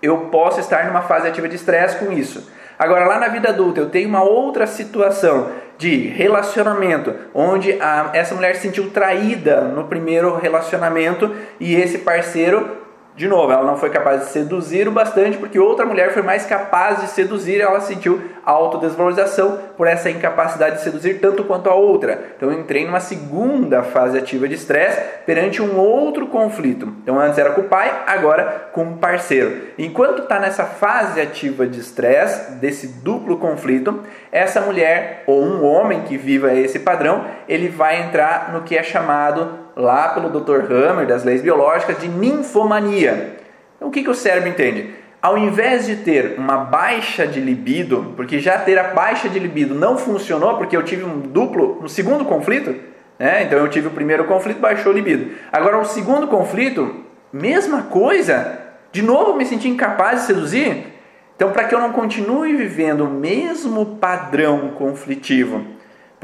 [0.00, 2.50] Eu posso estar numa fase ativa de estresse com isso.
[2.78, 8.34] Agora, lá na vida adulta, eu tenho uma outra situação de relacionamento, onde a, essa
[8.34, 12.85] mulher se sentiu traída no primeiro relacionamento e esse parceiro
[13.16, 16.44] de novo, ela não foi capaz de seduzir o bastante porque outra mulher foi mais
[16.44, 22.32] capaz de seduzir ela sentiu autodesvalorização por essa incapacidade de seduzir tanto quanto a outra.
[22.36, 26.92] Então eu entrei numa segunda fase ativa de estresse perante um outro conflito.
[27.02, 29.62] Então antes era com o pai, agora com o parceiro.
[29.78, 33.98] Enquanto está nessa fase ativa de estresse, desse duplo conflito,
[34.30, 38.82] essa mulher ou um homem que viva esse padrão, ele vai entrar no que é
[38.82, 40.72] chamado lá pelo Dr.
[40.72, 43.36] Hammer, das leis biológicas, de ninfomania.
[43.76, 44.94] Então, o que, que o cérebro entende?
[45.20, 49.74] Ao invés de ter uma baixa de libido, porque já ter a baixa de libido
[49.74, 52.74] não funcionou, porque eu tive um duplo no segundo conflito,
[53.18, 53.42] né?
[53.42, 55.32] então eu tive o primeiro conflito, baixou o libido.
[55.52, 58.58] Agora, o segundo conflito, mesma coisa,
[58.92, 60.86] de novo me senti incapaz de seduzir.
[61.34, 65.75] Então, para que eu não continue vivendo o mesmo padrão conflitivo,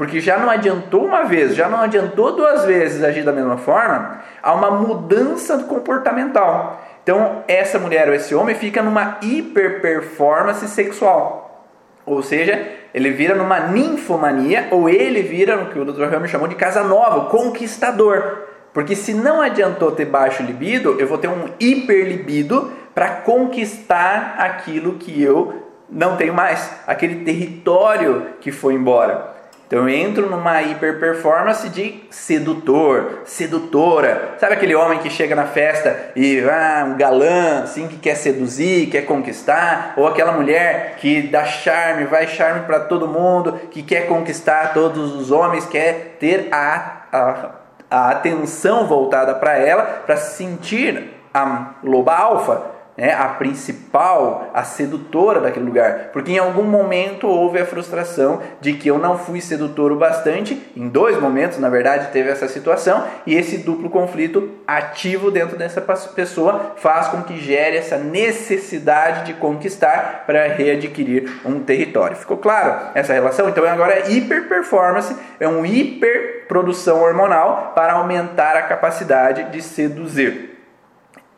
[0.03, 4.19] porque já não adiantou uma vez, já não adiantou duas vezes agir da mesma forma,
[4.43, 6.83] há uma mudança comportamental.
[7.01, 11.65] Então, essa mulher ou esse homem fica numa hiperperformance sexual.
[12.05, 16.13] Ou seja, ele vira numa ninfomania, ou ele vira no que o Dr.
[16.13, 18.39] Hammer chamou de casa nova, conquistador.
[18.73, 24.95] Porque se não adiantou ter baixo libido, eu vou ter um hiperlibido para conquistar aquilo
[24.95, 29.31] que eu não tenho mais, aquele território que foi embora.
[29.67, 34.35] Então eu entro numa hiperperformance de sedutor, sedutora.
[34.37, 38.87] Sabe aquele homem que chega na festa e ah, um galã, assim, que quer seduzir,
[38.87, 44.07] quer conquistar, ou aquela mulher que dá charme, vai charme para todo mundo, que quer
[44.07, 47.49] conquistar todos os homens, quer ter a, a,
[47.89, 55.39] a atenção voltada para ela, para sentir a loba alfa é a principal, a sedutora
[55.39, 59.91] daquele lugar, porque em algum momento houve a frustração de que eu não fui sedutor
[59.91, 65.31] o bastante, em dois momentos, na verdade, teve essa situação, e esse duplo conflito ativo
[65.31, 72.15] dentro dessa pessoa faz com que gere essa necessidade de conquistar para readquirir um território.
[72.15, 73.49] Ficou claro essa relação?
[73.49, 79.61] Então agora é hiper performance, é um hiper produção hormonal para aumentar a capacidade de
[79.61, 80.52] seduzir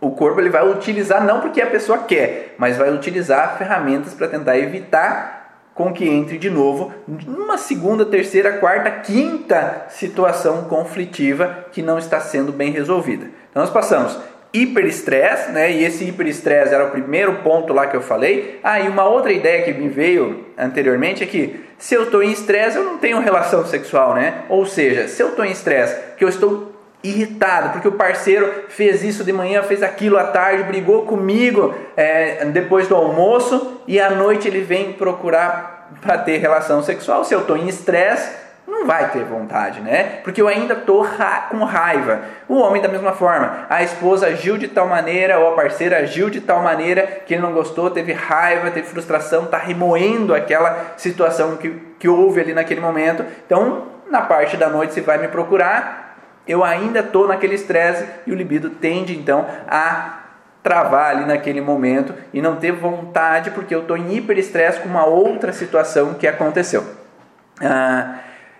[0.05, 4.27] o corpo ele vai utilizar não porque a pessoa quer, mas vai utilizar ferramentas para
[4.27, 11.81] tentar evitar com que entre de novo numa segunda, terceira, quarta, quinta situação conflitiva que
[11.81, 13.25] não está sendo bem resolvida.
[13.49, 14.17] Então nós passamos
[14.53, 15.71] hiperestresse, né?
[15.71, 18.59] E esse hiperestresse era o primeiro ponto lá que eu falei.
[18.63, 22.31] Ah, e uma outra ideia que me veio anteriormente é que se eu estou em
[22.31, 24.43] estresse, eu não tenho relação sexual, né?
[24.47, 26.74] Ou seja, se eu estou em estresse, que eu estou
[27.09, 32.45] irritado, porque o parceiro fez isso de manhã, fez aquilo à tarde, brigou comigo é,
[32.45, 37.23] depois do almoço e à noite ele vem procurar para ter relação sexual.
[37.23, 40.19] Se eu estou em estresse, não vai ter vontade, né?
[40.23, 42.21] Porque eu ainda estou ra com raiva.
[42.47, 46.29] O homem, da mesma forma, a esposa agiu de tal maneira, ou a parceira agiu
[46.29, 51.57] de tal maneira que ele não gostou, teve raiva, teve frustração, está remoendo aquela situação
[51.57, 53.23] que, que houve ali naquele momento.
[53.45, 56.04] Então, na parte da noite, você vai me procurar,
[56.47, 60.19] eu ainda estou naquele estresse e o libido tende então a
[60.61, 65.05] travar ali naquele momento e não ter vontade porque eu estou em hiperestresse com uma
[65.05, 66.83] outra situação que aconteceu.
[67.61, 68.15] Ah,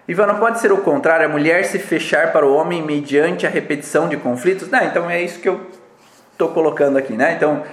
[0.08, 4.08] Ivan, pode ser o contrário, a mulher se fechar para o homem mediante a repetição
[4.08, 4.70] de conflitos?
[4.70, 5.60] Não, então é isso que eu
[6.32, 7.34] estou colocando aqui, né?
[7.34, 7.64] Então,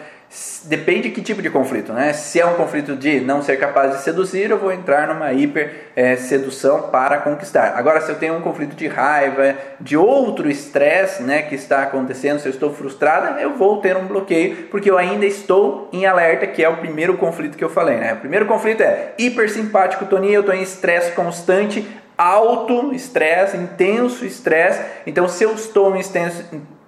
[0.64, 2.14] Depende de que tipo de conflito, né?
[2.14, 5.88] Se é um conflito de não ser capaz de seduzir, eu vou entrar numa hiper
[5.94, 7.74] é, sedução para conquistar.
[7.76, 12.38] Agora, se eu tenho um conflito de raiva, de outro estresse, né, que está acontecendo,
[12.38, 16.46] se eu estou frustrada, eu vou ter um bloqueio, porque eu ainda estou em alerta,
[16.46, 18.14] que é o primeiro conflito que eu falei, né?
[18.14, 24.80] O primeiro conflito é hipersimpático, Toninho, eu estou em estresse constante, alto estresse, intenso estresse.
[25.06, 26.00] Então, se eu estou em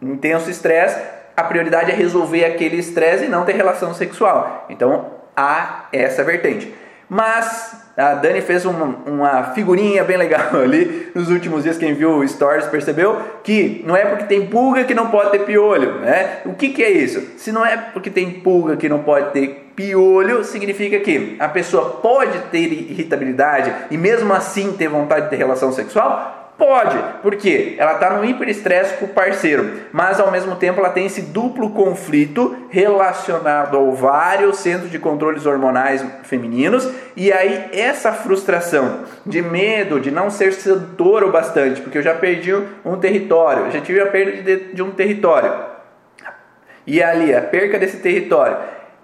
[0.00, 4.66] intenso estresse, a prioridade é resolver aquele estresse e não ter relação sexual.
[4.68, 5.06] Então
[5.36, 6.72] há essa vertente.
[7.08, 11.78] Mas a Dani fez uma, uma, figurinha bem legal ali nos últimos dias.
[11.78, 16.00] Quem viu stories percebeu que não é porque tem pulga que não pode ter piolho,
[16.00, 16.38] né?
[16.44, 17.20] O que, que é isso?
[17.36, 22.00] Se não é porque tem pulga que não pode ter piolho, significa que a pessoa
[22.00, 26.43] pode ter irritabilidade e mesmo assim ter vontade de ter relação sexual?
[26.56, 31.06] Pode, porque ela está no hiperestresse com o parceiro, mas ao mesmo tempo ela tem
[31.06, 39.00] esse duplo conflito relacionado ao ovário, centro de controles hormonais femininos, e aí essa frustração
[39.26, 43.80] de medo de não ser sedutor o bastante, porque eu já perdi um território, já
[43.80, 45.52] tive a perda de, de um território,
[46.86, 48.58] e ali a perca desse território,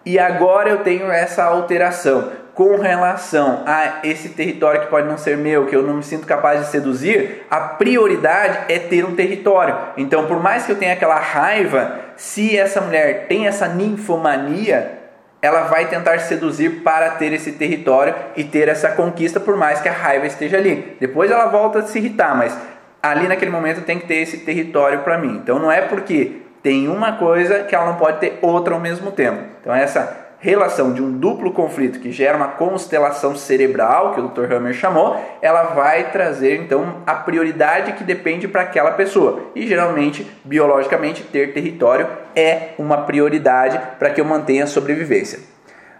[0.06, 5.36] e agora eu tenho essa alteração com relação a esse território que pode não ser
[5.36, 9.76] meu, que eu não me sinto capaz de seduzir, a prioridade é ter um território.
[9.96, 14.98] Então, por mais que eu tenha aquela raiva, se essa mulher tem essa ninfomania,
[15.42, 19.88] ela vai tentar seduzir para ter esse território e ter essa conquista, por mais que
[19.88, 20.96] a raiva esteja ali.
[21.00, 22.56] Depois ela volta a se irritar, mas
[23.02, 25.40] ali naquele momento tem que ter esse território para mim.
[25.42, 29.10] Então, não é porque tem uma coisa que ela não pode ter outra ao mesmo
[29.10, 29.42] tempo.
[29.60, 34.52] Então, essa relação de um duplo conflito que gera uma constelação cerebral, que o Dr.
[34.52, 39.50] Hammer chamou, ela vai trazer então a prioridade que depende para aquela pessoa.
[39.54, 45.40] E geralmente, biologicamente, ter território é uma prioridade para que eu mantenha a sobrevivência.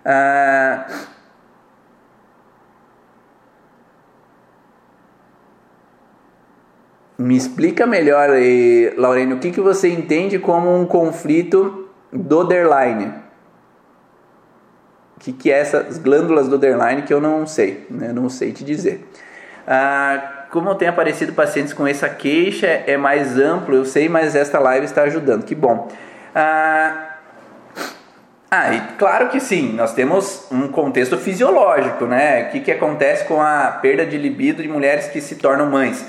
[0.03, 0.87] Ah,
[7.19, 8.31] me explica melhor,
[8.97, 12.43] Laurene, o que, que você entende como um conflito do
[15.21, 15.33] underline?
[15.33, 18.13] que, que é essas glândulas do underline que eu não sei, né?
[18.13, 19.07] não sei te dizer.
[19.67, 24.59] Ah, como tem aparecido pacientes com essa queixa, é mais amplo, eu sei, mas esta
[24.59, 25.89] live está ajudando, que bom.
[26.35, 27.07] Ah,
[28.51, 32.45] ah, e claro que sim, nós temos um contexto fisiológico, né?
[32.45, 36.05] O que, que acontece com a perda de libido de mulheres que se tornam mães?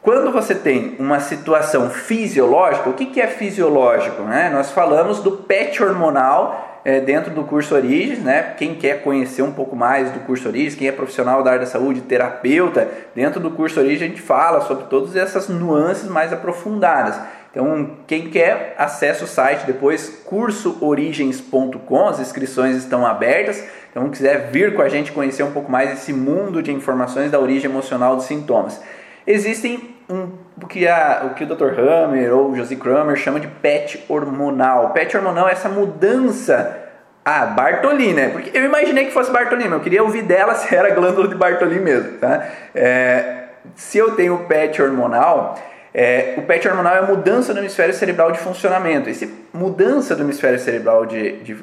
[0.00, 4.22] Quando você tem uma situação fisiológica, o que, que é fisiológico?
[4.22, 4.48] Né?
[4.48, 8.54] Nós falamos do PET hormonal é, dentro do curso Origens, né?
[8.56, 11.70] Quem quer conhecer um pouco mais do curso Origens, quem é profissional da área da
[11.70, 17.20] saúde, terapeuta, dentro do curso Origens a gente fala sobre todas essas nuances mais aprofundadas.
[17.50, 23.64] Então, quem quer, acesse o site depois cursoorigens.com, as inscrições estão abertas.
[23.90, 27.40] Então, quiser vir com a gente conhecer um pouco mais esse mundo de informações da
[27.40, 28.80] origem emocional dos sintomas.
[29.26, 30.30] Existem um,
[30.62, 31.78] o, que a, o que o Dr.
[31.78, 34.90] Hammer ou o Josie Kramer chama de PET hormonal.
[34.90, 36.88] PET hormonal é essa mudança
[37.24, 38.30] ah, Bartoli, né?
[38.30, 41.34] Porque eu imaginei que fosse Bartoli, mas eu queria ouvir dela se era glândula de
[41.34, 42.48] Bartoli mesmo, tá?
[42.74, 45.58] É, se eu tenho PET hormonal,
[46.00, 49.10] é, o PET hormonal é a mudança do hemisfério cerebral de funcionamento.
[49.10, 51.56] Essa mudança do hemisfério cerebral de, de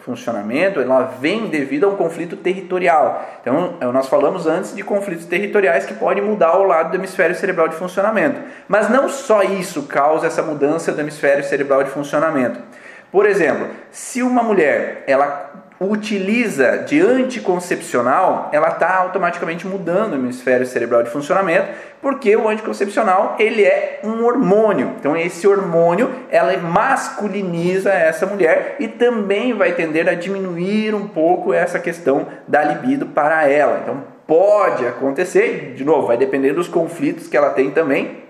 [0.00, 3.26] funcionamento, ela vem devido a um conflito territorial.
[3.40, 7.34] Então, é, nós falamos antes de conflitos territoriais que podem mudar o lado do hemisfério
[7.34, 8.38] cerebral de funcionamento.
[8.68, 12.60] Mas não só isso causa essa mudança do hemisfério cerebral de funcionamento.
[13.10, 15.48] Por exemplo, se uma mulher ela
[15.80, 21.68] utiliza de anticoncepcional, ela está automaticamente mudando o hemisfério cerebral de funcionamento,
[22.02, 24.94] porque o anticoncepcional ele é um hormônio.
[24.98, 31.52] Então esse hormônio ela masculiniza essa mulher e também vai tender a diminuir um pouco
[31.52, 33.80] essa questão da libido para ela.
[33.82, 38.27] Então pode acontecer, de novo, vai depender dos conflitos que ela tem também,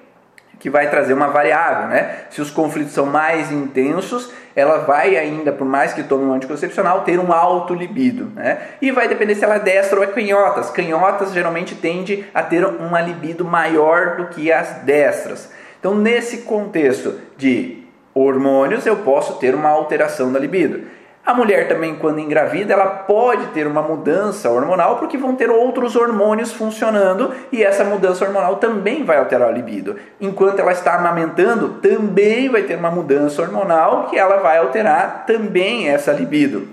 [0.59, 2.25] que vai trazer uma variável, né?
[2.31, 7.03] Se os conflitos são mais intensos, ela vai ainda, por mais que tome um anticoncepcional,
[7.03, 8.59] ter um alto libido, né?
[8.83, 10.71] E vai depender se ela é destra ou é canhotas.
[10.71, 15.53] Canhotas geralmente tende a ter uma libido maior do que as destras.
[15.79, 20.98] Então, nesse contexto de hormônios, eu posso ter uma alteração da libido.
[21.29, 25.95] A mulher também, quando engravida, ela pode ter uma mudança hormonal porque vão ter outros
[25.95, 29.97] hormônios funcionando e essa mudança hormonal também vai alterar a libido.
[30.19, 35.91] Enquanto ela está amamentando, também vai ter uma mudança hormonal que ela vai alterar também
[35.91, 36.67] essa libido.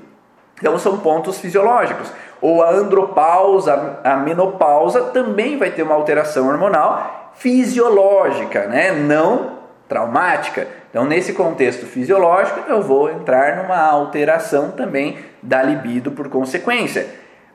[0.58, 2.10] Então são pontos fisiológicos.
[2.40, 8.94] Ou a andropausa, a menopausa também vai ter uma alteração hormonal fisiológica, né?
[8.94, 9.55] Não
[9.88, 10.68] traumática.
[10.90, 17.08] Então, nesse contexto fisiológico, eu vou entrar numa alteração também da libido por consequência.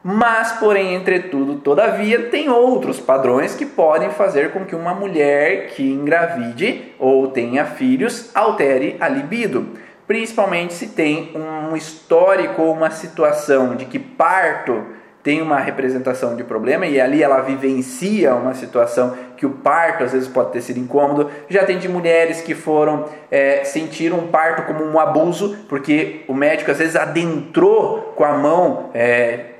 [0.02, 5.92] Mas, porém, entretudo, todavia, tem outros padrões que podem fazer com que uma mulher que
[5.92, 9.68] engravide ou tenha filhos altere a libido.
[10.06, 14.86] Principalmente se tem um histórico ou uma situação de que parto
[15.22, 20.12] tem uma representação de problema e ali ela vivencia uma situação que o parto às
[20.12, 21.30] vezes pode ter sido incômodo.
[21.48, 26.34] Já tem de mulheres que foram é, sentir um parto como um abuso, porque o
[26.34, 29.50] médico às vezes adentrou com a mão é,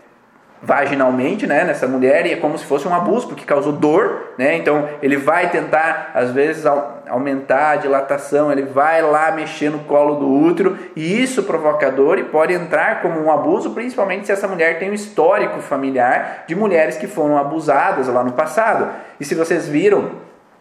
[0.63, 4.57] vaginalmente, né, nessa mulher e é como se fosse um abuso porque causou dor, né?
[4.57, 6.65] Então ele vai tentar às vezes
[7.09, 12.19] aumentar a dilatação, ele vai lá mexer no colo do útero e isso provoca dor
[12.19, 16.55] e pode entrar como um abuso, principalmente se essa mulher tem um histórico familiar de
[16.55, 18.89] mulheres que foram abusadas lá no passado.
[19.19, 20.11] E se vocês viram,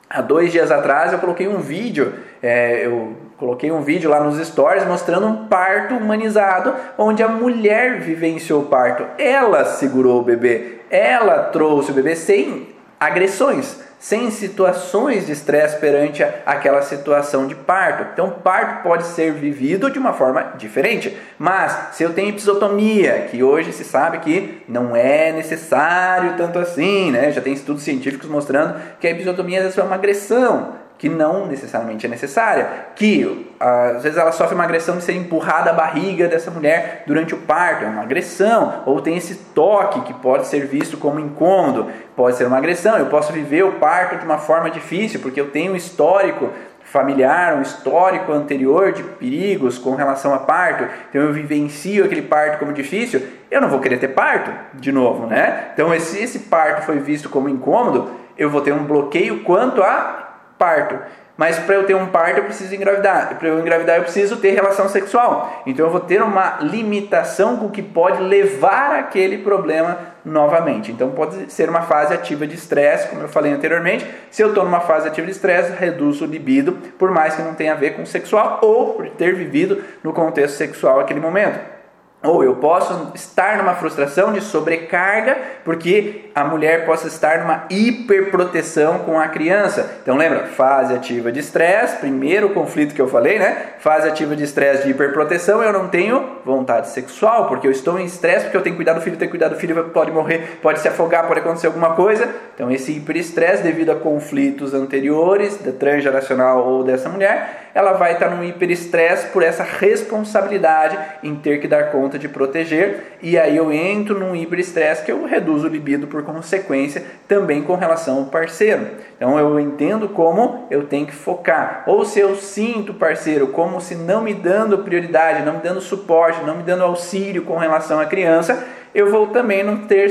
[0.10, 4.38] há dois dias atrás eu coloquei um vídeo, é, eu Coloquei um vídeo lá nos
[4.46, 9.06] stories mostrando um parto humanizado, onde a mulher vivenciou o parto.
[9.18, 12.68] Ela segurou o bebê, ela trouxe o bebê sem
[13.00, 18.08] agressões, sem situações de estresse perante aquela situação de parto.
[18.12, 21.18] Então, parto pode ser vivido de uma forma diferente.
[21.38, 27.10] Mas, se eu tenho episotomia, que hoje se sabe que não é necessário tanto assim,
[27.10, 27.32] né?
[27.32, 32.10] Já tem estudos científicos mostrando que a episotomia é uma agressão que não necessariamente é
[32.10, 37.04] necessária, que às vezes ela sofre uma agressão de ser empurrada a barriga dessa mulher
[37.08, 41.20] durante o parto, é uma agressão, ou tem esse toque que pode ser visto como
[41.20, 41.88] incômodo,
[42.18, 42.98] pode ser uma agressão.
[42.98, 46.50] Eu posso viver o parto de uma forma difícil porque eu tenho um histórico
[46.84, 52.58] familiar, um histórico anterior de perigos com relação a parto, então eu vivencio aquele parto
[52.60, 55.70] como difícil, eu não vou querer ter parto de novo, né?
[55.74, 60.29] Então, se esse parto foi visto como incômodo, eu vou ter um bloqueio quanto a
[60.60, 61.00] parto.
[61.40, 63.34] Mas para eu ter um parto eu preciso engravidar.
[63.40, 65.64] Para eu engravidar eu preciso ter relação sexual.
[65.66, 70.92] Então eu vou ter uma limitação com que pode levar aquele problema novamente.
[70.92, 74.06] Então pode ser uma fase ativa de estresse, como eu falei anteriormente.
[74.30, 77.54] Se eu estou numa fase ativa de estresse, reduzo o libido, por mais que não
[77.54, 81.79] tenha a ver com sexual ou por ter vivido no contexto sexual aquele momento.
[82.22, 89.00] Ou eu posso estar numa frustração de sobrecarga, porque a mulher possa estar numa hiperproteção
[89.00, 90.00] com a criança.
[90.04, 93.74] Então lembra, fase ativa de estresse, primeiro conflito que eu falei, né?
[93.80, 98.04] Fase ativa de estresse de hiperproteção, eu não tenho vontade sexual, porque eu estou em
[98.06, 100.60] estresse, porque eu tenho que cuidar do filho, tenho que cuidar do filho, pode morrer,
[100.62, 102.28] pode se afogar, pode acontecer alguma coisa.
[102.54, 108.30] Então esse hiperestresse devido a conflitos anteriores da transgeracional ou dessa mulher, ela vai estar
[108.30, 113.72] num hiperestresse por essa responsabilidade em ter que dar conta de proteger, e aí eu
[113.72, 118.88] entro num hiperestresse que eu reduzo o libido por consequência também com relação ao parceiro.
[119.16, 121.84] Então eu entendo como eu tenho que focar.
[121.86, 126.44] Ou se eu sinto parceiro como se não me dando prioridade, não me dando suporte,
[126.46, 130.10] não me dando auxílio com relação à criança, eu vou também não ter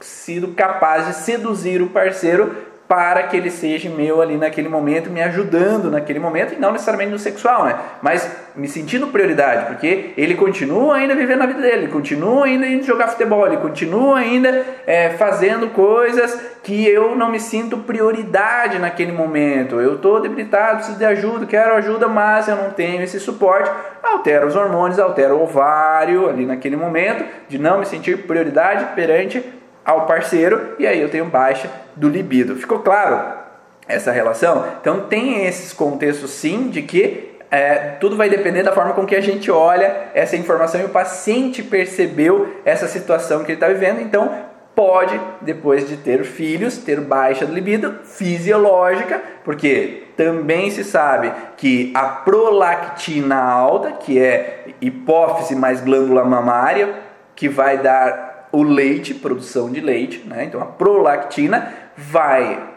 [0.00, 5.22] sido capaz de seduzir o parceiro para que ele seja meu ali naquele momento, me
[5.22, 7.76] ajudando naquele momento, e não necessariamente no sexual, né?
[8.02, 12.66] Mas me sentindo prioridade, porque ele continua ainda vivendo a vida dele, ele continua ainda
[12.66, 18.80] indo jogar futebol, ele continua ainda é, fazendo coisas que eu não me sinto prioridade
[18.80, 19.80] naquele momento.
[19.80, 23.70] Eu estou debilitado, preciso de ajuda, quero ajuda, mas eu não tenho esse suporte.
[24.02, 29.59] Altera os hormônios, altera o ovário ali naquele momento, de não me sentir prioridade perante
[29.84, 32.56] ao parceiro e aí eu tenho baixa do libido.
[32.56, 33.38] Ficou claro
[33.86, 34.64] essa relação?
[34.80, 39.16] Então tem esses contextos sim de que é, tudo vai depender da forma com que
[39.16, 44.00] a gente olha essa informação e o paciente percebeu essa situação que ele está vivendo.
[44.00, 44.30] Então
[44.74, 51.90] pode, depois de ter filhos, ter baixa do libido fisiológica, porque também se sabe que
[51.94, 56.94] a prolactina alta, que é hipófise mais glândula mamária,
[57.34, 60.44] que vai dar o leite, produção de leite, né?
[60.44, 62.70] então a prolactina vai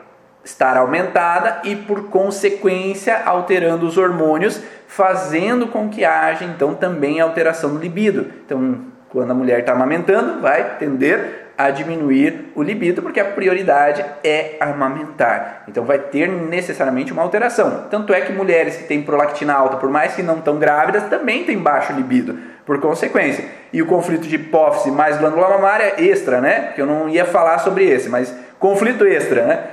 [0.44, 7.72] estar aumentada e por consequência alterando os hormônios, fazendo com que haja então também alteração
[7.72, 8.32] no libido.
[8.46, 14.04] Então, quando a mulher está amamentando, vai tender a diminuir o libido, porque a prioridade
[14.24, 15.64] é amamentar.
[15.68, 17.88] Então vai ter necessariamente uma alteração.
[17.90, 21.44] Tanto é que mulheres que têm prolactina alta, por mais que não estão grávidas, também
[21.44, 23.46] têm baixo libido por consequência.
[23.72, 26.72] E o conflito de hipófise mais glândula mamária extra, né?
[26.74, 29.64] Que eu não ia falar sobre esse, mas conflito extra, né?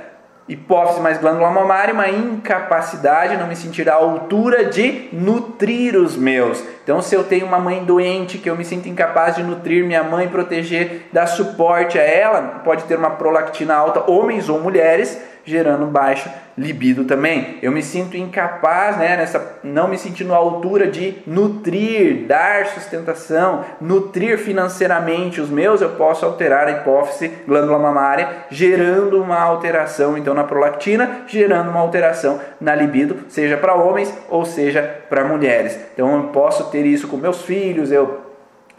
[0.51, 6.61] Hipófise mais glândula mamária, uma incapacidade, não me sentir à altura de nutrir os meus.
[6.83, 10.03] Então, se eu tenho uma mãe doente, que eu me sinto incapaz de nutrir minha
[10.03, 15.85] mãe, proteger, dar suporte a ela, pode ter uma prolactina alta, homens ou mulheres, gerando
[15.87, 17.57] baixo libido também.
[17.61, 23.63] Eu me sinto incapaz, né, nessa não me sentindo à altura de nutrir, dar sustentação,
[23.79, 30.33] nutrir financeiramente os meus, eu posso alterar a hipófise glândula mamária, gerando uma alteração então
[30.33, 35.79] na prolactina, gerando uma alteração na libido, seja para homens ou seja para mulheres.
[35.93, 38.30] Então eu posso ter isso com meus filhos, eu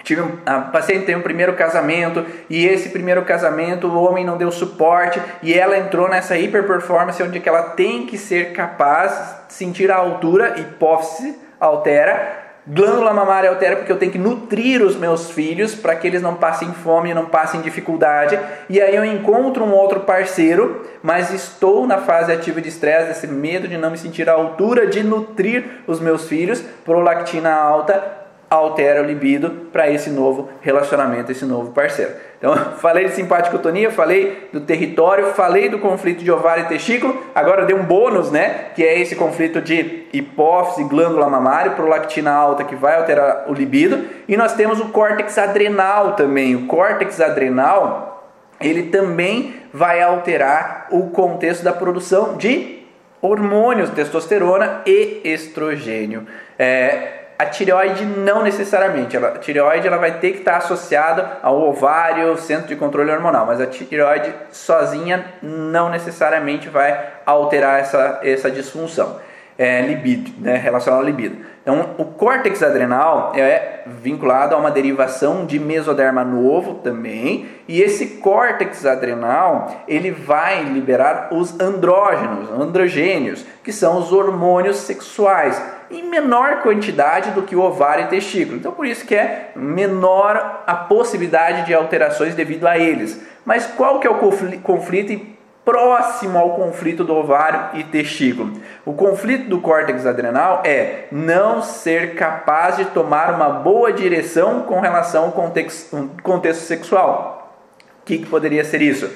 [0.03, 4.51] tive a paciente tem um primeiro casamento e esse primeiro casamento o homem não deu
[4.51, 9.97] suporte e ela entrou nessa hiperperformance onde que ela tem que ser capaz sentir a
[9.97, 15.95] altura, hipófise altera, glândula mamária altera porque eu tenho que nutrir os meus filhos para
[15.95, 18.39] que eles não passem fome, não passem dificuldade.
[18.69, 23.27] E aí eu encontro um outro parceiro, mas estou na fase ativa de estresse, esse
[23.27, 28.22] medo de não me sentir à altura de nutrir os meus filhos, prolactina alta,
[28.55, 32.13] altera o libido para esse novo relacionamento, esse novo parceiro.
[32.39, 37.65] Então, falei de simpaticotonia, falei do território, falei do conflito de ovário e testículo, agora
[37.65, 42.75] dei um bônus, né, que é esse conflito de hipófise, glândula mamária, prolactina alta que
[42.75, 46.55] vai alterar o libido, e nós temos o córtex adrenal também.
[46.55, 48.29] O córtex adrenal,
[48.61, 52.83] ele também vai alterar o contexto da produção de
[53.23, 56.27] hormônios, testosterona e estrogênio.
[56.59, 59.17] É, a tireoide não necessariamente.
[59.17, 63.61] a tireoide ela vai ter que estar associada ao ovário, centro de controle hormonal, mas
[63.61, 69.21] a tireoide sozinha não necessariamente vai alterar essa, essa disfunção.
[69.59, 71.37] É, libido, né, relacionado ao libido.
[71.63, 78.17] Então, o córtex adrenal é vinculado a uma derivação de mesoderma novo também, e esse
[78.17, 85.63] córtex adrenal ele vai liberar os andrógenos, androgênios, que são os hormônios sexuais
[85.93, 88.57] em menor quantidade do que o ovário e testículo.
[88.57, 93.21] Então por isso que é menor a possibilidade de alterações devido a eles.
[93.45, 94.19] Mas qual que é o
[94.63, 95.33] conflito
[95.65, 98.53] próximo ao conflito do ovário e testículo?
[98.85, 104.81] O conflito do córtex adrenal é não ser capaz de tomar uma boa direção com
[104.81, 107.55] relação ao contexto, contexto sexual.
[108.01, 109.11] O que, que poderia ser isso?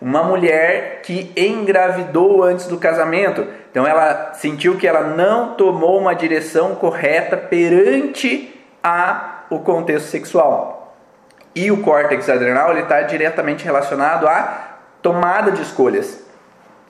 [0.00, 3.46] Uma mulher que engravidou antes do casamento.
[3.70, 10.94] Então ela sentiu que ela não tomou uma direção correta perante a, o contexto sexual.
[11.54, 16.24] E o córtex adrenal está diretamente relacionado à tomada de escolhas.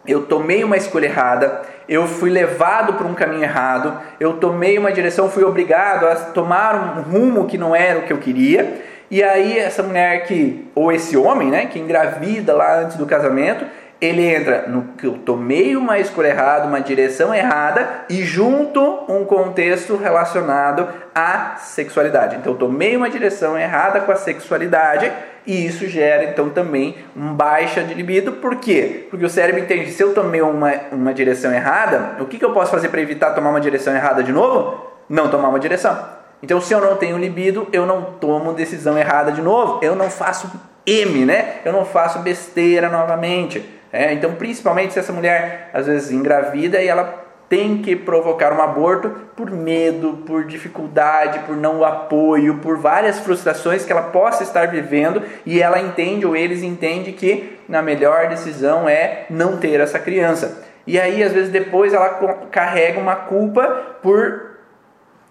[0.07, 4.93] Eu tomei uma escolha errada, eu fui levado para um caminho errado, eu tomei uma
[4.93, 9.23] direção, fui obrigado a tomar um rumo que não era o que eu queria e
[9.23, 13.65] aí essa mulher que, ou esse homem, né, que engravida lá antes do casamento,
[14.01, 19.25] ele entra no que eu tomei uma escolha errada, uma direção errada e junto um
[19.25, 22.37] contexto relacionado à sexualidade.
[22.37, 25.11] Então eu tomei uma direção errada com a sexualidade
[25.45, 28.33] e isso gera então também uma baixa de libido.
[28.35, 29.09] Por quê?
[29.11, 32.53] Porque o cérebro entende, se eu tomei uma, uma direção errada, o que, que eu
[32.53, 34.87] posso fazer para evitar tomar uma direção errada de novo?
[35.09, 36.18] Não tomar uma direção.
[36.43, 40.09] Então, se eu não tenho libido, eu não tomo decisão errada de novo, eu não
[40.09, 40.51] faço
[40.87, 41.57] M, né?
[41.65, 43.63] Eu não faço besteira novamente.
[43.93, 48.61] É, então, principalmente se essa mulher às vezes engravida e ela tem que provocar um
[48.61, 54.69] aborto por medo, por dificuldade, por não apoio, por várias frustrações que ela possa estar
[54.69, 59.99] vivendo e ela entende ou eles entendem que a melhor decisão é não ter essa
[59.99, 60.63] criança.
[60.87, 62.09] E aí, às vezes, depois ela
[62.51, 63.63] carrega uma culpa
[64.03, 64.48] por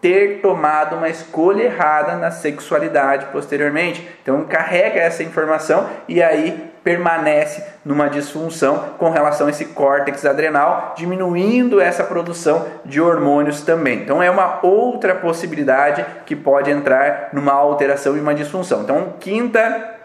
[0.01, 4.07] ter tomado uma escolha errada na sexualidade posteriormente.
[4.21, 10.93] Então carrega essa informação e aí permanece numa disfunção com relação a esse córtex adrenal,
[10.95, 14.03] diminuindo essa produção de hormônios também.
[14.03, 18.83] Então é uma outra possibilidade que pode entrar numa alteração e uma disfunção.
[18.83, 19.95] Então, quinta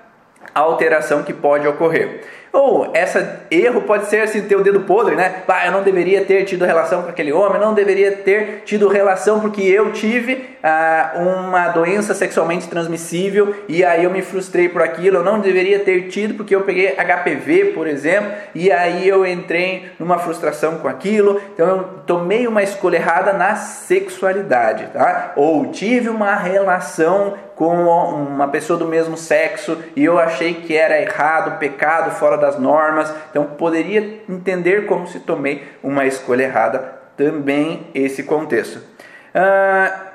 [0.54, 2.24] alteração que pode ocorrer.
[2.52, 5.42] Ou essa erro pode ser assim, ter o dedo podre, né?
[5.48, 8.88] Ah, eu não deveria ter tido relação com aquele homem, eu não deveria ter tido
[8.88, 14.82] relação porque eu tive ah, uma doença sexualmente transmissível e aí eu me frustrei por
[14.82, 19.26] aquilo, eu não deveria ter tido porque eu peguei HPV, por exemplo, e aí eu
[19.26, 25.32] entrei numa frustração com aquilo, então eu tomei uma escolha errada na sexualidade, tá?
[25.36, 31.00] Ou tive uma relação com uma pessoa do mesmo sexo e eu achei que era
[31.00, 33.14] errado, pecado, fora das normas.
[33.30, 36.80] Então poderia entender como se tomei uma escolha errada
[37.16, 38.78] também esse contexto.
[38.78, 40.11] Uh,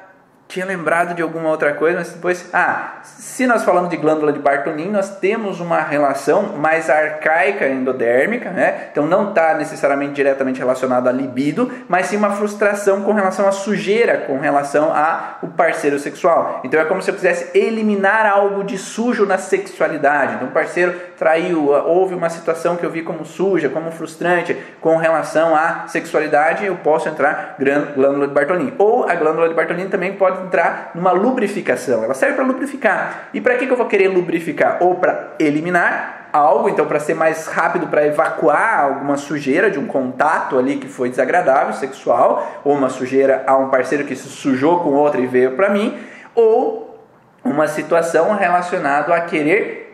[0.47, 2.49] tinha lembrado de alguma outra coisa, mas depois.
[2.53, 8.49] Ah, se nós falamos de glândula de Bartolin, nós temos uma relação mais arcaica endodérmica,
[8.49, 8.87] né?
[8.91, 13.51] Então não está necessariamente diretamente relacionado à libido, mas sim uma frustração com relação à
[13.51, 16.61] sujeira, com relação ao parceiro sexual.
[16.63, 20.35] Então é como se eu quisesse eliminar algo de sujo na sexualidade.
[20.35, 24.95] Então o parceiro traiu, houve uma situação que eu vi como suja, como frustrante com
[24.95, 27.57] relação à sexualidade, eu posso entrar
[27.95, 28.73] glândula de Bartolin.
[28.77, 32.03] Ou a glândula de Bartolin também pode entrar numa lubrificação.
[32.03, 33.29] Ela serve para lubrificar.
[33.33, 34.77] E para que, que eu vou querer lubrificar?
[34.81, 39.87] Ou para eliminar algo, então para ser mais rápido para evacuar alguma sujeira de um
[39.87, 44.81] contato ali que foi desagradável, sexual, ou uma sujeira a um parceiro que se sujou
[44.81, 45.97] com outro e veio para mim,
[46.35, 47.01] ou
[47.43, 49.87] uma situação relacionada a querer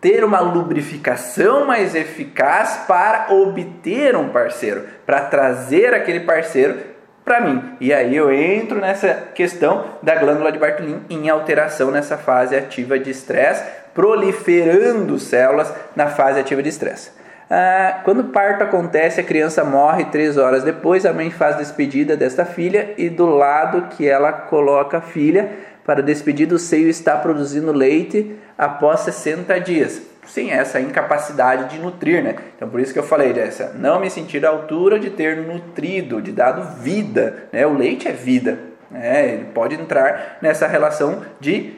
[0.00, 6.91] ter uma lubrificação mais eficaz para obter um parceiro, para trazer aquele parceiro
[7.24, 7.62] para mim.
[7.80, 12.98] E aí eu entro nessa questão da glândula de Bartolin em alteração nessa fase ativa
[12.98, 13.64] de estresse,
[13.94, 17.10] proliferando células na fase ativa de estresse.
[17.50, 22.16] Ah, quando o parto acontece, a criança morre três horas depois, a mãe faz despedida
[22.16, 25.50] desta filha e do lado que ela coloca a filha
[25.84, 30.11] para despedir o seio está produzindo leite após 60 dias.
[30.24, 32.36] Sim, essa incapacidade de nutrir, né?
[32.56, 36.22] Então por isso que eu falei dessa, não me sentir à altura de ter nutrido,
[36.22, 37.66] de dado vida, né?
[37.66, 38.58] O leite é vida,
[38.90, 39.32] né?
[39.32, 41.74] Ele pode entrar nessa relação de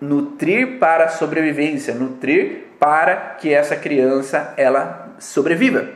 [0.00, 5.86] nutrir para sobrevivência, nutrir para que essa criança ela sobreviva.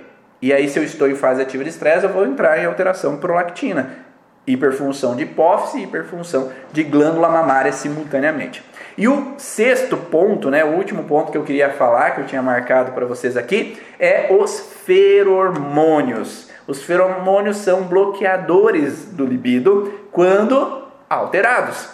[0.42, 3.16] E aí se eu estou em fase ativa de estresse, eu vou entrar em alteração
[3.16, 4.05] prolactina
[4.46, 8.62] hiperfunção de hipófise e hiperfunção de glândula mamária simultaneamente.
[8.96, 12.42] E o sexto ponto, né, o último ponto que eu queria falar, que eu tinha
[12.42, 16.50] marcado para vocês aqui, é os feromônios.
[16.66, 21.88] Os feromônios são bloqueadores do libido quando alterados.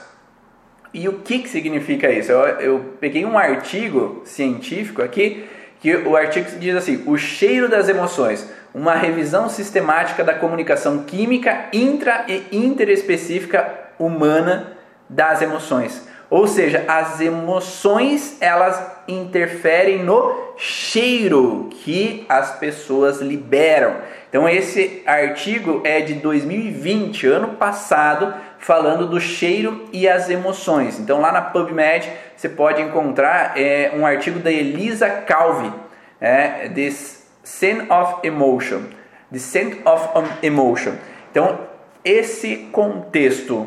[0.95, 2.31] E o que, que significa isso?
[2.31, 5.45] Eu, eu peguei um artigo científico aqui,
[5.81, 11.67] que o artigo diz assim: o cheiro das emoções uma revisão sistemática da comunicação química
[11.73, 13.67] intra e interespecífica
[13.99, 14.77] humana
[15.09, 16.09] das emoções.
[16.31, 23.97] Ou seja, as emoções elas interferem no cheiro que as pessoas liberam.
[24.31, 30.99] Então esse artigo é de 2020, ano passado, falando do cheiro e as emoções.
[30.99, 35.71] Então lá na PubMed você pode encontrar é, um artigo da Elisa Calvi,
[36.19, 38.89] é, desse Scent of Emotion.
[39.31, 40.09] The Scent of
[40.43, 40.95] Emotion.
[41.31, 41.59] Então,
[42.05, 43.67] esse contexto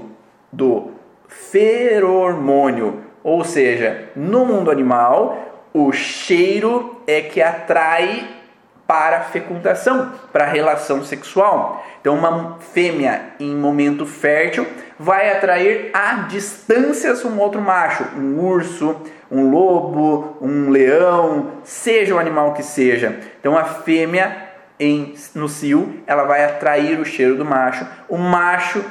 [0.51, 0.91] do
[1.27, 8.34] feromônio, ou seja, no mundo animal, o cheiro é que atrai
[8.87, 11.83] para a fecundação, para a relação sexual.
[11.99, 14.67] Então, uma fêmea em momento fértil
[14.99, 18.95] vai atrair a distâncias um outro macho, um urso,
[19.31, 23.19] um lobo, um leão, seja o animal que seja.
[23.39, 24.45] Então, a fêmea
[24.79, 27.87] em, no cio, ela vai atrair o cheiro do macho.
[28.07, 28.83] O macho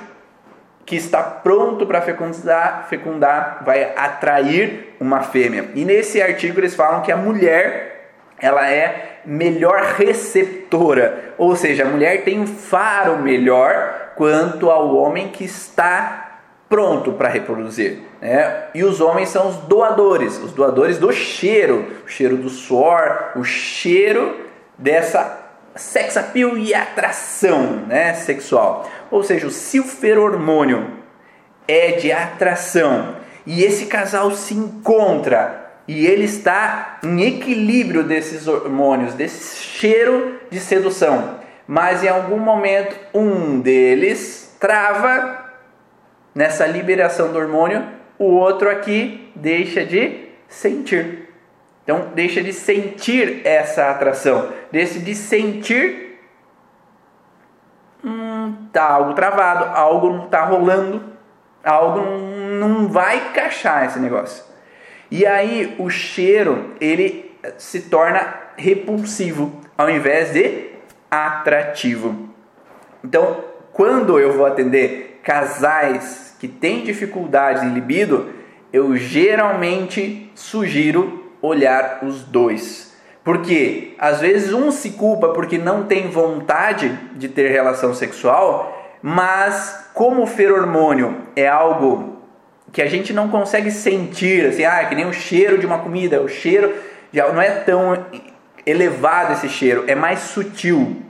[0.84, 5.70] que está pronto para fecundar, fecundar vai atrair uma fêmea.
[5.74, 11.88] E nesse artigo eles falam que a mulher ela é melhor receptora, ou seja, a
[11.88, 18.00] mulher tem um faro melhor quanto ao homem que está pronto para reproduzir.
[18.20, 18.64] Né?
[18.74, 23.44] E os homens são os doadores, os doadores do cheiro, o cheiro do suor, o
[23.44, 24.40] cheiro
[24.78, 25.40] dessa
[25.76, 28.88] sex appeal e atração né, sexual.
[29.10, 30.90] Ou seja, o silferormônio
[31.66, 33.16] é de atração
[33.46, 40.58] e esse casal se encontra e ele está em equilíbrio desses hormônios, desse cheiro de
[40.58, 41.40] sedução.
[41.66, 45.44] Mas em algum momento um deles trava
[46.34, 47.86] nessa liberação do hormônio,
[48.18, 51.28] o outro aqui deixa de sentir.
[51.82, 56.18] Então deixa de sentir essa atração, deixa de sentir
[58.02, 61.02] hum, tá algo travado, algo não está rolando,
[61.62, 62.00] algo
[62.58, 64.53] não vai encaixar esse negócio.
[65.14, 70.70] E aí o cheiro ele se torna repulsivo ao invés de
[71.08, 72.30] atrativo.
[73.04, 78.28] Então, quando eu vou atender casais que têm dificuldades em libido,
[78.72, 82.92] eu geralmente sugiro olhar os dois.
[83.22, 89.90] Porque às vezes um se culpa porque não tem vontade de ter relação sexual, mas
[89.94, 92.13] como o feromônio é algo
[92.74, 96.20] que a gente não consegue sentir, assim, ah, que nem o cheiro de uma comida,
[96.20, 96.74] o cheiro
[97.12, 98.04] já não é tão
[98.66, 101.00] elevado esse cheiro, é mais sutil.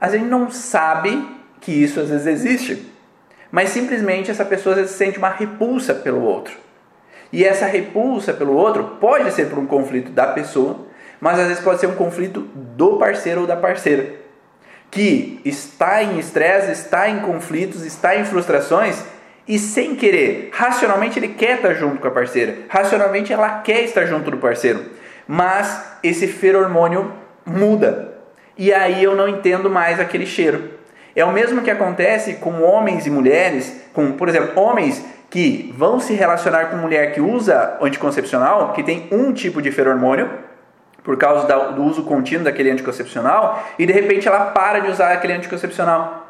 [0.00, 1.28] A gente não sabe
[1.60, 2.92] que isso às vezes existe,
[3.50, 6.56] mas simplesmente essa pessoa vezes sente uma repulsa pelo outro.
[7.32, 10.86] E essa repulsa pelo outro pode ser por um conflito da pessoa,
[11.20, 14.14] mas às vezes pode ser um conflito do parceiro ou da parceira,
[14.92, 19.17] que está em estresse, está em conflitos, está em frustrações
[19.48, 24.04] e sem querer, racionalmente ele quer estar junto com a parceira, racionalmente ela quer estar
[24.04, 24.84] junto do parceiro,
[25.26, 27.12] mas esse feromônio
[27.46, 28.18] muda
[28.58, 30.70] e aí eu não entendo mais aquele cheiro.
[31.14, 36.00] É o mesmo que acontece com homens e mulheres, com, por exemplo, homens que vão
[36.00, 40.28] se relacionar com mulher que usa anticoncepcional, que tem um tipo de feromônio,
[41.04, 45.34] por causa do uso contínuo daquele anticoncepcional, e de repente ela para de usar aquele
[45.34, 46.27] anticoncepcional.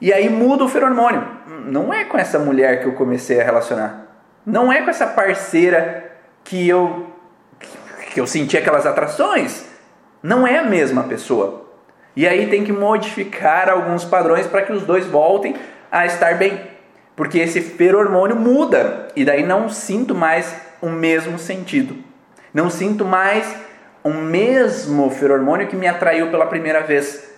[0.00, 1.26] E aí muda o feromônio.
[1.66, 4.06] Não é com essa mulher que eu comecei a relacionar.
[4.44, 7.06] Não é com essa parceira que eu
[8.12, 9.64] que eu senti aquelas atrações.
[10.22, 11.70] Não é a mesma pessoa.
[12.16, 15.54] E aí tem que modificar alguns padrões para que os dois voltem
[15.92, 16.60] a estar bem.
[17.14, 21.96] Porque esse feromônio muda e daí não sinto mais o mesmo sentido.
[22.52, 23.54] Não sinto mais
[24.02, 27.30] o mesmo feromônio que me atraiu pela primeira vez.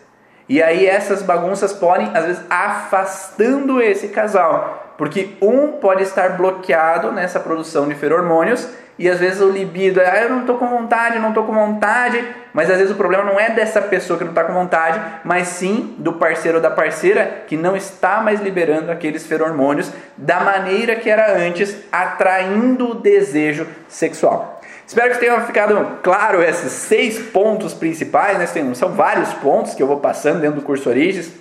[0.48, 4.94] E aí essas bagunças podem, às vezes, afastando esse casal.
[4.98, 8.68] Porque um pode estar bloqueado nessa produção de feromônios
[8.98, 11.52] e às vezes o libido é, ah, eu não tô com vontade, não tô com
[11.52, 12.22] vontade,
[12.52, 15.48] mas às vezes o problema não é dessa pessoa que não está com vontade, mas
[15.48, 20.94] sim do parceiro ou da parceira que não está mais liberando aqueles feromônios da maneira
[20.94, 24.51] que era antes, atraindo o desejo sexual.
[24.92, 28.46] Espero que tenham ficado claro esses seis pontos principais, né?
[28.74, 31.32] São vários pontos que eu vou passando dentro do curso Origens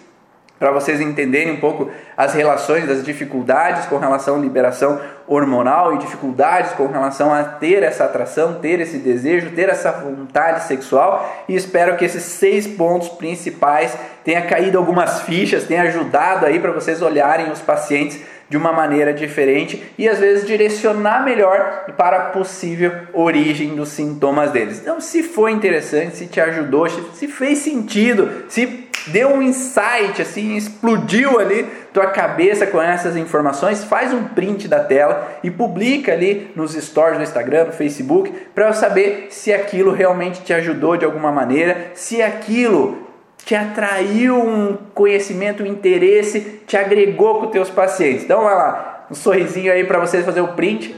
[0.57, 5.97] para vocês entenderem um pouco as relações, as dificuldades com relação à liberação hormonal e
[5.97, 11.43] dificuldades com relação a ter essa atração, ter esse desejo, ter essa vontade sexual.
[11.49, 16.71] E espero que esses seis pontos principais tenha caído algumas fichas, tenha ajudado aí para
[16.71, 18.21] vocês olharem os pacientes
[18.51, 24.51] de uma maneira diferente e às vezes direcionar melhor para a possível origem dos sintomas
[24.51, 24.81] deles.
[24.81, 30.57] Então, se foi interessante, se te ajudou, se fez sentido, se deu um insight assim,
[30.57, 36.51] explodiu ali tua cabeça com essas informações, faz um print da tela e publica ali
[36.53, 41.05] nos stories do Instagram, no Facebook, para eu saber se aquilo realmente te ajudou de
[41.05, 43.10] alguma maneira, se aquilo
[43.45, 48.23] te atraiu um conhecimento, um interesse, te agregou com teus pacientes.
[48.23, 50.95] Então vai lá, um sorrisinho aí para vocês fazer o print.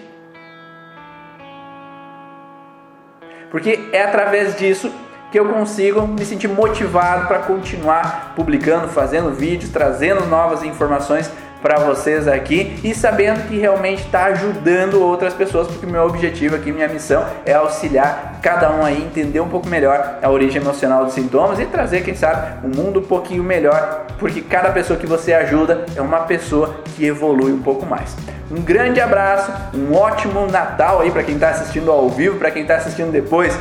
[3.49, 4.91] Porque é através disso
[5.31, 11.31] que eu consigo me sentir motivado para continuar publicando, fazendo vídeos, trazendo novas informações
[11.63, 16.73] para vocês aqui e sabendo que realmente está ajudando outras pessoas, porque meu objetivo aqui,
[16.73, 21.13] minha missão é auxiliar cada um aí entender um pouco melhor a origem emocional dos
[21.13, 25.33] sintomas e trazer, quem sabe, um mundo um pouquinho melhor, porque cada pessoa que você
[25.33, 28.13] ajuda é uma pessoa que evolui um pouco mais.
[28.51, 32.63] Um grande abraço, um ótimo Natal aí para quem está assistindo ao vivo, para quem
[32.63, 33.57] está assistindo depois.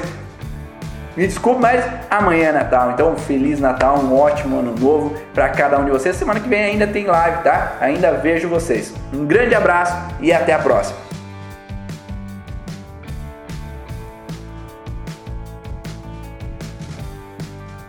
[1.16, 2.92] Me desculpe, mas amanhã é Natal.
[2.92, 6.16] Então, Feliz Natal, um ótimo ano novo para cada um de vocês.
[6.16, 7.76] Semana que vem ainda tem live, tá?
[7.80, 8.94] Ainda vejo vocês.
[9.12, 11.11] Um grande abraço e até a próxima.